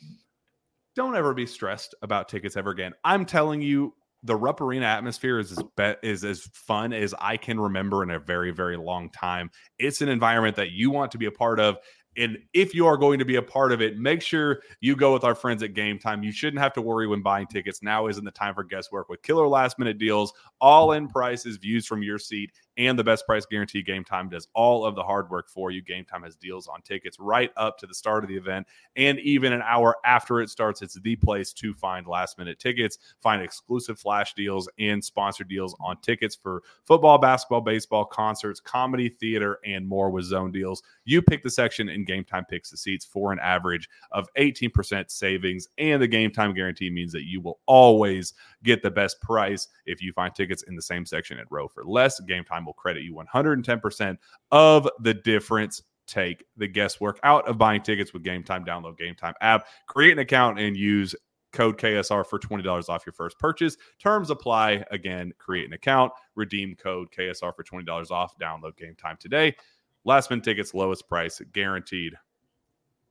[0.95, 2.93] don't ever be stressed about tickets ever again.
[3.05, 7.37] I'm telling you, the Rupp Arena atmosphere is as be- is as fun as I
[7.37, 9.51] can remember in a very very long time.
[9.79, 11.77] It's an environment that you want to be a part of.
[12.17, 15.13] And if you are going to be a part of it, make sure you go
[15.13, 16.25] with our friends at Gametime.
[16.25, 17.83] You shouldn't have to worry when buying tickets.
[17.83, 21.87] Now isn't the time for guesswork with killer last minute deals, all in prices, views
[21.87, 23.83] from your seat, and the best price guarantee.
[23.83, 25.83] Gametime does all of the hard work for you.
[25.83, 28.67] Gametime has deals on tickets right up to the start of the event,
[28.97, 30.83] and even an hour after it starts.
[30.83, 35.77] It's the place to find last minute tickets, find exclusive flash deals, and sponsored deals
[35.81, 40.83] on tickets for football, basketball, baseball, concerts, comedy, theater, and more with zone deals.
[41.05, 45.69] You pick the section, and Gametime picks the seats for an average of 18% savings.
[45.79, 50.13] And the Gametime guarantee means that you will always get the best price if you
[50.13, 52.21] find tickets in the same section at row for less.
[52.21, 54.19] Gametime will credit you 110%
[54.53, 55.83] of the difference.
[56.07, 58.67] Take the guesswork out of buying tickets with Gametime.
[58.67, 61.15] Download Gametime app, create an account, and use
[61.53, 63.77] code KSR for $20 off your first purchase.
[63.99, 64.85] Terms apply.
[64.91, 68.39] Again, create an account, redeem code KSR for $20 off.
[68.39, 69.57] Download Gametime today.
[70.05, 72.15] Last minute tickets, lowest price guaranteed.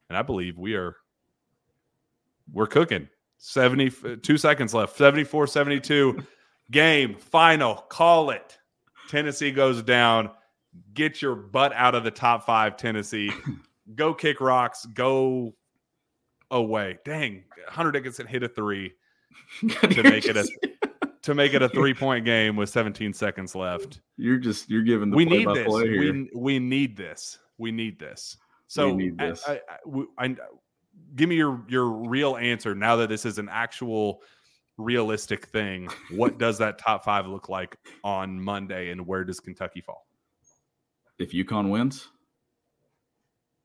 [0.10, 0.96] And I believe we are
[2.54, 3.10] we're cooking.
[3.38, 4.96] 72 seconds left.
[4.96, 6.24] 74 72
[6.72, 7.76] game final.
[7.76, 8.58] Call it.
[9.08, 10.32] Tennessee goes down.
[10.94, 13.32] Get your butt out of the top five, Tennessee.
[13.96, 14.86] Go kick rocks.
[14.86, 15.56] Go
[16.52, 16.98] away.
[17.06, 18.94] Dang, Hunter Dickinson hit a three
[19.70, 20.48] to make it a
[21.22, 24.02] to make it a three point game with 17 seconds left.
[24.18, 25.68] You're just you're giving the we need this.
[25.68, 27.40] We, we need this.
[27.58, 28.38] We need this.
[28.68, 29.44] So we need this.
[29.48, 30.36] I, I, I,
[31.16, 34.22] give me your your real answer now that this is an actual
[34.78, 35.90] realistic thing.
[36.12, 40.06] what does that top five look like on Monday, and where does Kentucky fall?
[41.18, 42.10] If UConn wins,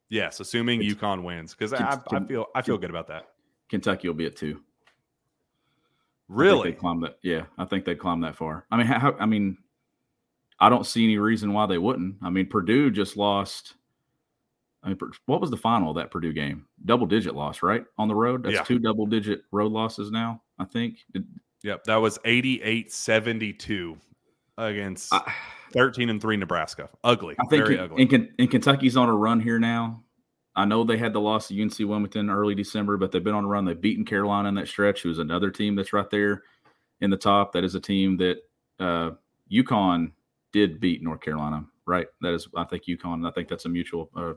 [0.08, 3.26] yes, assuming it's, UConn wins, because I, I, feel I feel good about that.
[3.68, 4.60] Kentucky will be at two.
[6.28, 6.70] Really?
[6.70, 7.18] they climb that.
[7.22, 8.66] Yeah, I think they climb that far.
[8.70, 9.58] I mean, how, I mean,
[10.60, 12.16] I don't see any reason why they wouldn't.
[12.22, 13.74] I mean, Purdue just lost
[14.82, 16.66] I mean, what was the final of that Purdue game?
[16.84, 17.84] Double digit loss, right?
[17.98, 18.42] On the road.
[18.42, 18.62] That's yeah.
[18.62, 20.98] two double digit road losses now, I think.
[21.14, 21.24] It,
[21.62, 23.98] Yep, that was 88-72
[24.56, 25.32] against I,
[25.72, 26.88] 13 and 3 Nebraska.
[27.04, 27.36] Ugly.
[27.38, 28.02] I think very in, ugly.
[28.02, 30.02] In, in Kentucky's on a run here now.
[30.56, 33.44] I know they had the loss to UNC Wilmington early December, but they've been on
[33.44, 33.64] a run.
[33.64, 36.42] They've beaten Carolina in that stretch, who's another team that's right there
[37.00, 37.52] in the top.
[37.52, 38.38] That is a team that
[38.80, 39.10] uh,
[39.52, 40.12] UConn
[40.52, 42.08] did beat North Carolina, right?
[42.22, 43.26] That is, I think UConn.
[43.26, 44.32] I think that's a mutual uh,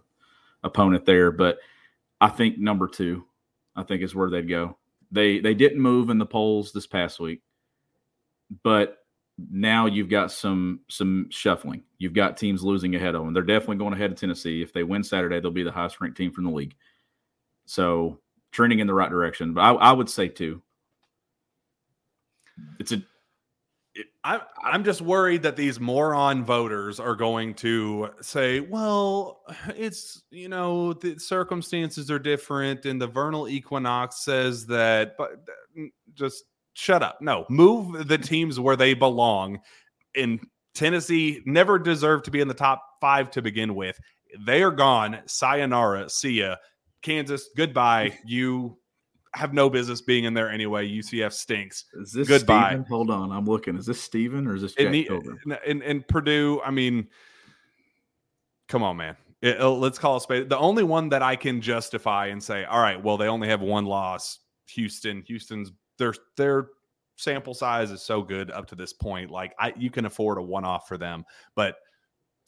[0.63, 1.31] opponent there.
[1.31, 1.57] But
[2.21, 3.25] I think number two,
[3.75, 4.77] I think is where they'd go.
[5.13, 7.41] They they didn't move in the polls this past week,
[8.63, 8.97] but
[9.37, 11.83] now you've got some some shuffling.
[11.99, 13.33] You've got teams losing ahead of them.
[13.33, 14.61] They're definitely going ahead of Tennessee.
[14.63, 16.75] If they win Saturday, they'll be the highest ranked team from the league.
[17.65, 18.19] So
[18.51, 19.53] trending in the right direction.
[19.53, 20.61] But I, I would say two.
[22.79, 23.03] It's a
[24.23, 29.43] I, I'm just worried that these moron voters are going to say, well,
[29.75, 35.47] it's, you know, the circumstances are different and the vernal equinox says that, but
[36.15, 37.21] just shut up.
[37.21, 39.59] No, move the teams where they belong.
[40.15, 40.39] In
[40.73, 43.99] Tennessee, never deserved to be in the top five to begin with.
[44.45, 45.19] They are gone.
[45.27, 46.09] Sayonara.
[46.09, 46.55] See ya.
[47.03, 48.17] Kansas, goodbye.
[48.25, 48.77] You
[49.35, 50.87] have no business being in there anyway.
[50.87, 51.85] UCF stinks.
[51.93, 52.69] Is this goodbye?
[52.69, 52.85] Steven?
[52.85, 53.75] Hold on, I'm looking.
[53.75, 56.61] Is this Steven or is this Jack in, in, in, Purdue?
[56.63, 57.07] I mean,
[58.67, 59.15] come on, man.
[59.41, 60.45] It, it, uh, let's call it space.
[60.47, 63.61] The only one that I can justify and say, all right, well, they only have
[63.61, 64.39] one loss.
[64.67, 65.23] Houston.
[65.27, 66.67] Houston's their their
[67.17, 69.29] sample size is so good up to this point.
[69.29, 71.25] Like I, you can afford a one off for them.
[71.55, 71.75] But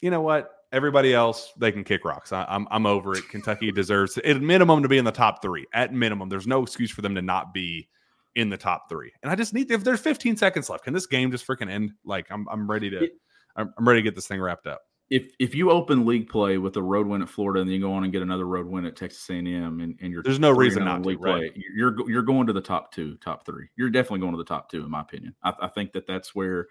[0.02, 0.52] you know what?
[0.72, 2.32] Everybody else, they can kick rocks.
[2.32, 3.28] I, am I'm, I'm over it.
[3.30, 5.66] Kentucky deserves at minimum to be in the top three.
[5.74, 7.88] At minimum, there's no excuse for them to not be
[8.36, 9.12] in the top three.
[9.24, 11.92] And I just need if there's 15 seconds left, can this game just freaking end?
[12.04, 13.10] Like I'm I'm ready to
[13.56, 14.82] I'm, I'm ready to get this thing wrapped up.
[15.10, 17.82] If if you open league play with a road win at Florida and then you
[17.82, 20.52] go on and get another road win at Texas A&M and, and you're there's no
[20.52, 21.54] reason oh not to, right?
[21.54, 23.68] play, you're you're going to the top two, top three.
[23.76, 25.36] You're definitely going to the top two, in my opinion.
[25.44, 26.68] I, I think that that's where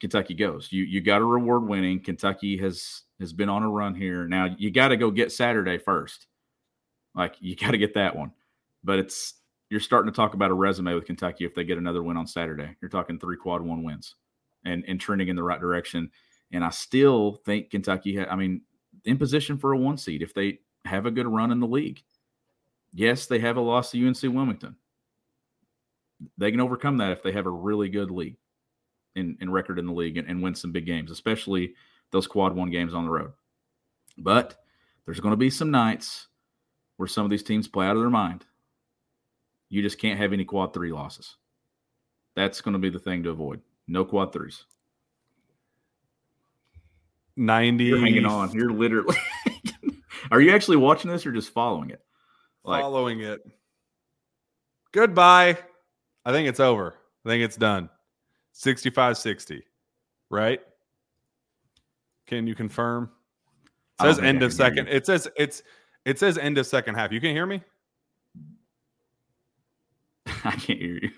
[0.00, 0.72] Kentucky goes.
[0.72, 2.00] You you got to reward winning.
[2.00, 4.26] Kentucky has has been on a run here.
[4.26, 6.26] Now you got to go get Saturday first.
[7.14, 8.32] Like you got to get that one.
[8.82, 9.34] But it's
[9.68, 12.26] you're starting to talk about a resume with Kentucky if they get another win on
[12.26, 12.76] Saturday.
[12.80, 14.16] You're talking three quad one wins
[14.64, 16.10] and and trending in the right direction.
[16.50, 18.62] And I still think Kentucky I mean
[19.04, 22.02] in position for a one seed if they have a good run in the league.
[22.92, 24.76] Yes, they have a loss to UNC Wilmington.
[26.38, 28.36] They can overcome that if they have a really good league
[29.16, 31.74] in, in record in the league and, and win some big games, especially
[32.10, 33.32] those quad one games on the road.
[34.18, 34.56] But
[35.04, 36.28] there's going to be some nights
[36.96, 38.44] where some of these teams play out of their mind.
[39.68, 41.36] You just can't have any quad three losses.
[42.36, 43.60] That's going to be the thing to avoid.
[43.86, 44.64] No quad threes.
[47.36, 47.84] 90.
[47.84, 48.52] You're hanging on.
[48.52, 49.16] You're literally.
[50.30, 52.02] Are you actually watching this or just following it?
[52.64, 53.40] Like, following it.
[54.92, 55.58] Goodbye.
[56.24, 56.94] I think it's over.
[57.24, 57.88] I think it's done.
[58.52, 59.62] 65 60,
[60.30, 60.60] right?
[62.26, 63.10] Can you confirm?
[64.00, 64.88] It says end of second.
[64.88, 65.62] It says it's
[66.04, 67.12] it says end of second half.
[67.12, 67.62] You can hear me?
[70.44, 71.10] I can't hear you.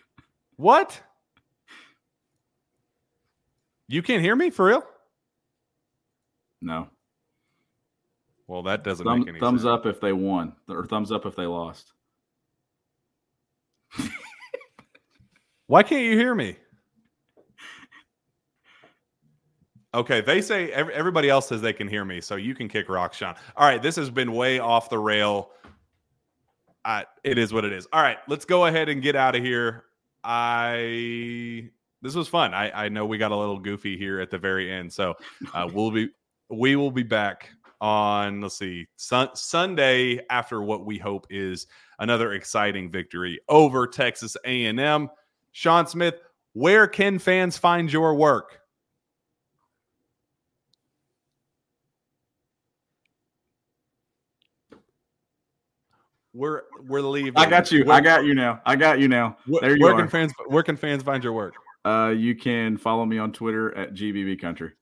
[0.57, 1.01] What?
[3.89, 4.83] You can't hear me for real?
[6.61, 6.89] No.
[8.47, 9.43] Well, that doesn't Thumb, make any sense.
[9.43, 9.69] thumbs sense.
[9.71, 11.93] up if they won, or thumbs up if they lost.
[15.67, 16.57] Why can't you hear me?
[19.95, 23.13] Okay, they say everybody else says they can hear me, so you can kick rock,
[23.13, 23.35] Sean.
[23.57, 25.51] All right, this has been way off the rail.
[26.83, 27.87] I, it is what it is.
[27.93, 29.85] All right, let's go ahead and get out of here.
[30.25, 31.69] I
[32.01, 32.55] this was fun.
[32.55, 35.15] I, I know we got a little goofy here at the very end, so
[35.53, 36.09] uh, we'll be
[36.49, 41.67] we will be back on let's see sun, Sunday after what we hope is
[41.99, 45.11] another exciting victory over Texas A&M.
[45.51, 46.15] Sean Smith,
[46.55, 48.62] where can fans find your work?
[56.35, 57.35] We're we're leaving.
[57.37, 57.85] I got you.
[57.85, 58.61] We're, I got you now.
[58.65, 59.37] I got you now.
[59.47, 59.99] There you where are.
[59.99, 61.55] Can fans, where can fans find your work?
[61.85, 64.73] Uh, you can follow me on Twitter at GBB Country.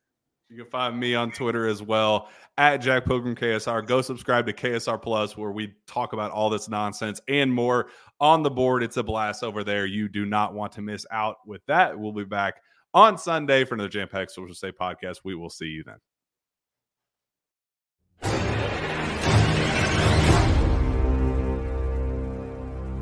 [0.48, 2.28] You can find me on Twitter as well
[2.59, 3.86] at Jack Pilgrim KSR.
[3.86, 7.88] Go subscribe to KSR Plus where we talk about all this nonsense and more
[8.20, 8.82] on the board.
[8.82, 9.86] It's a blast over there.
[9.86, 11.98] You do not want to miss out with that.
[11.98, 12.55] We'll be back
[12.94, 15.18] on Sunday for another Jam Pack Sources Say podcast.
[15.24, 15.98] We will see you then.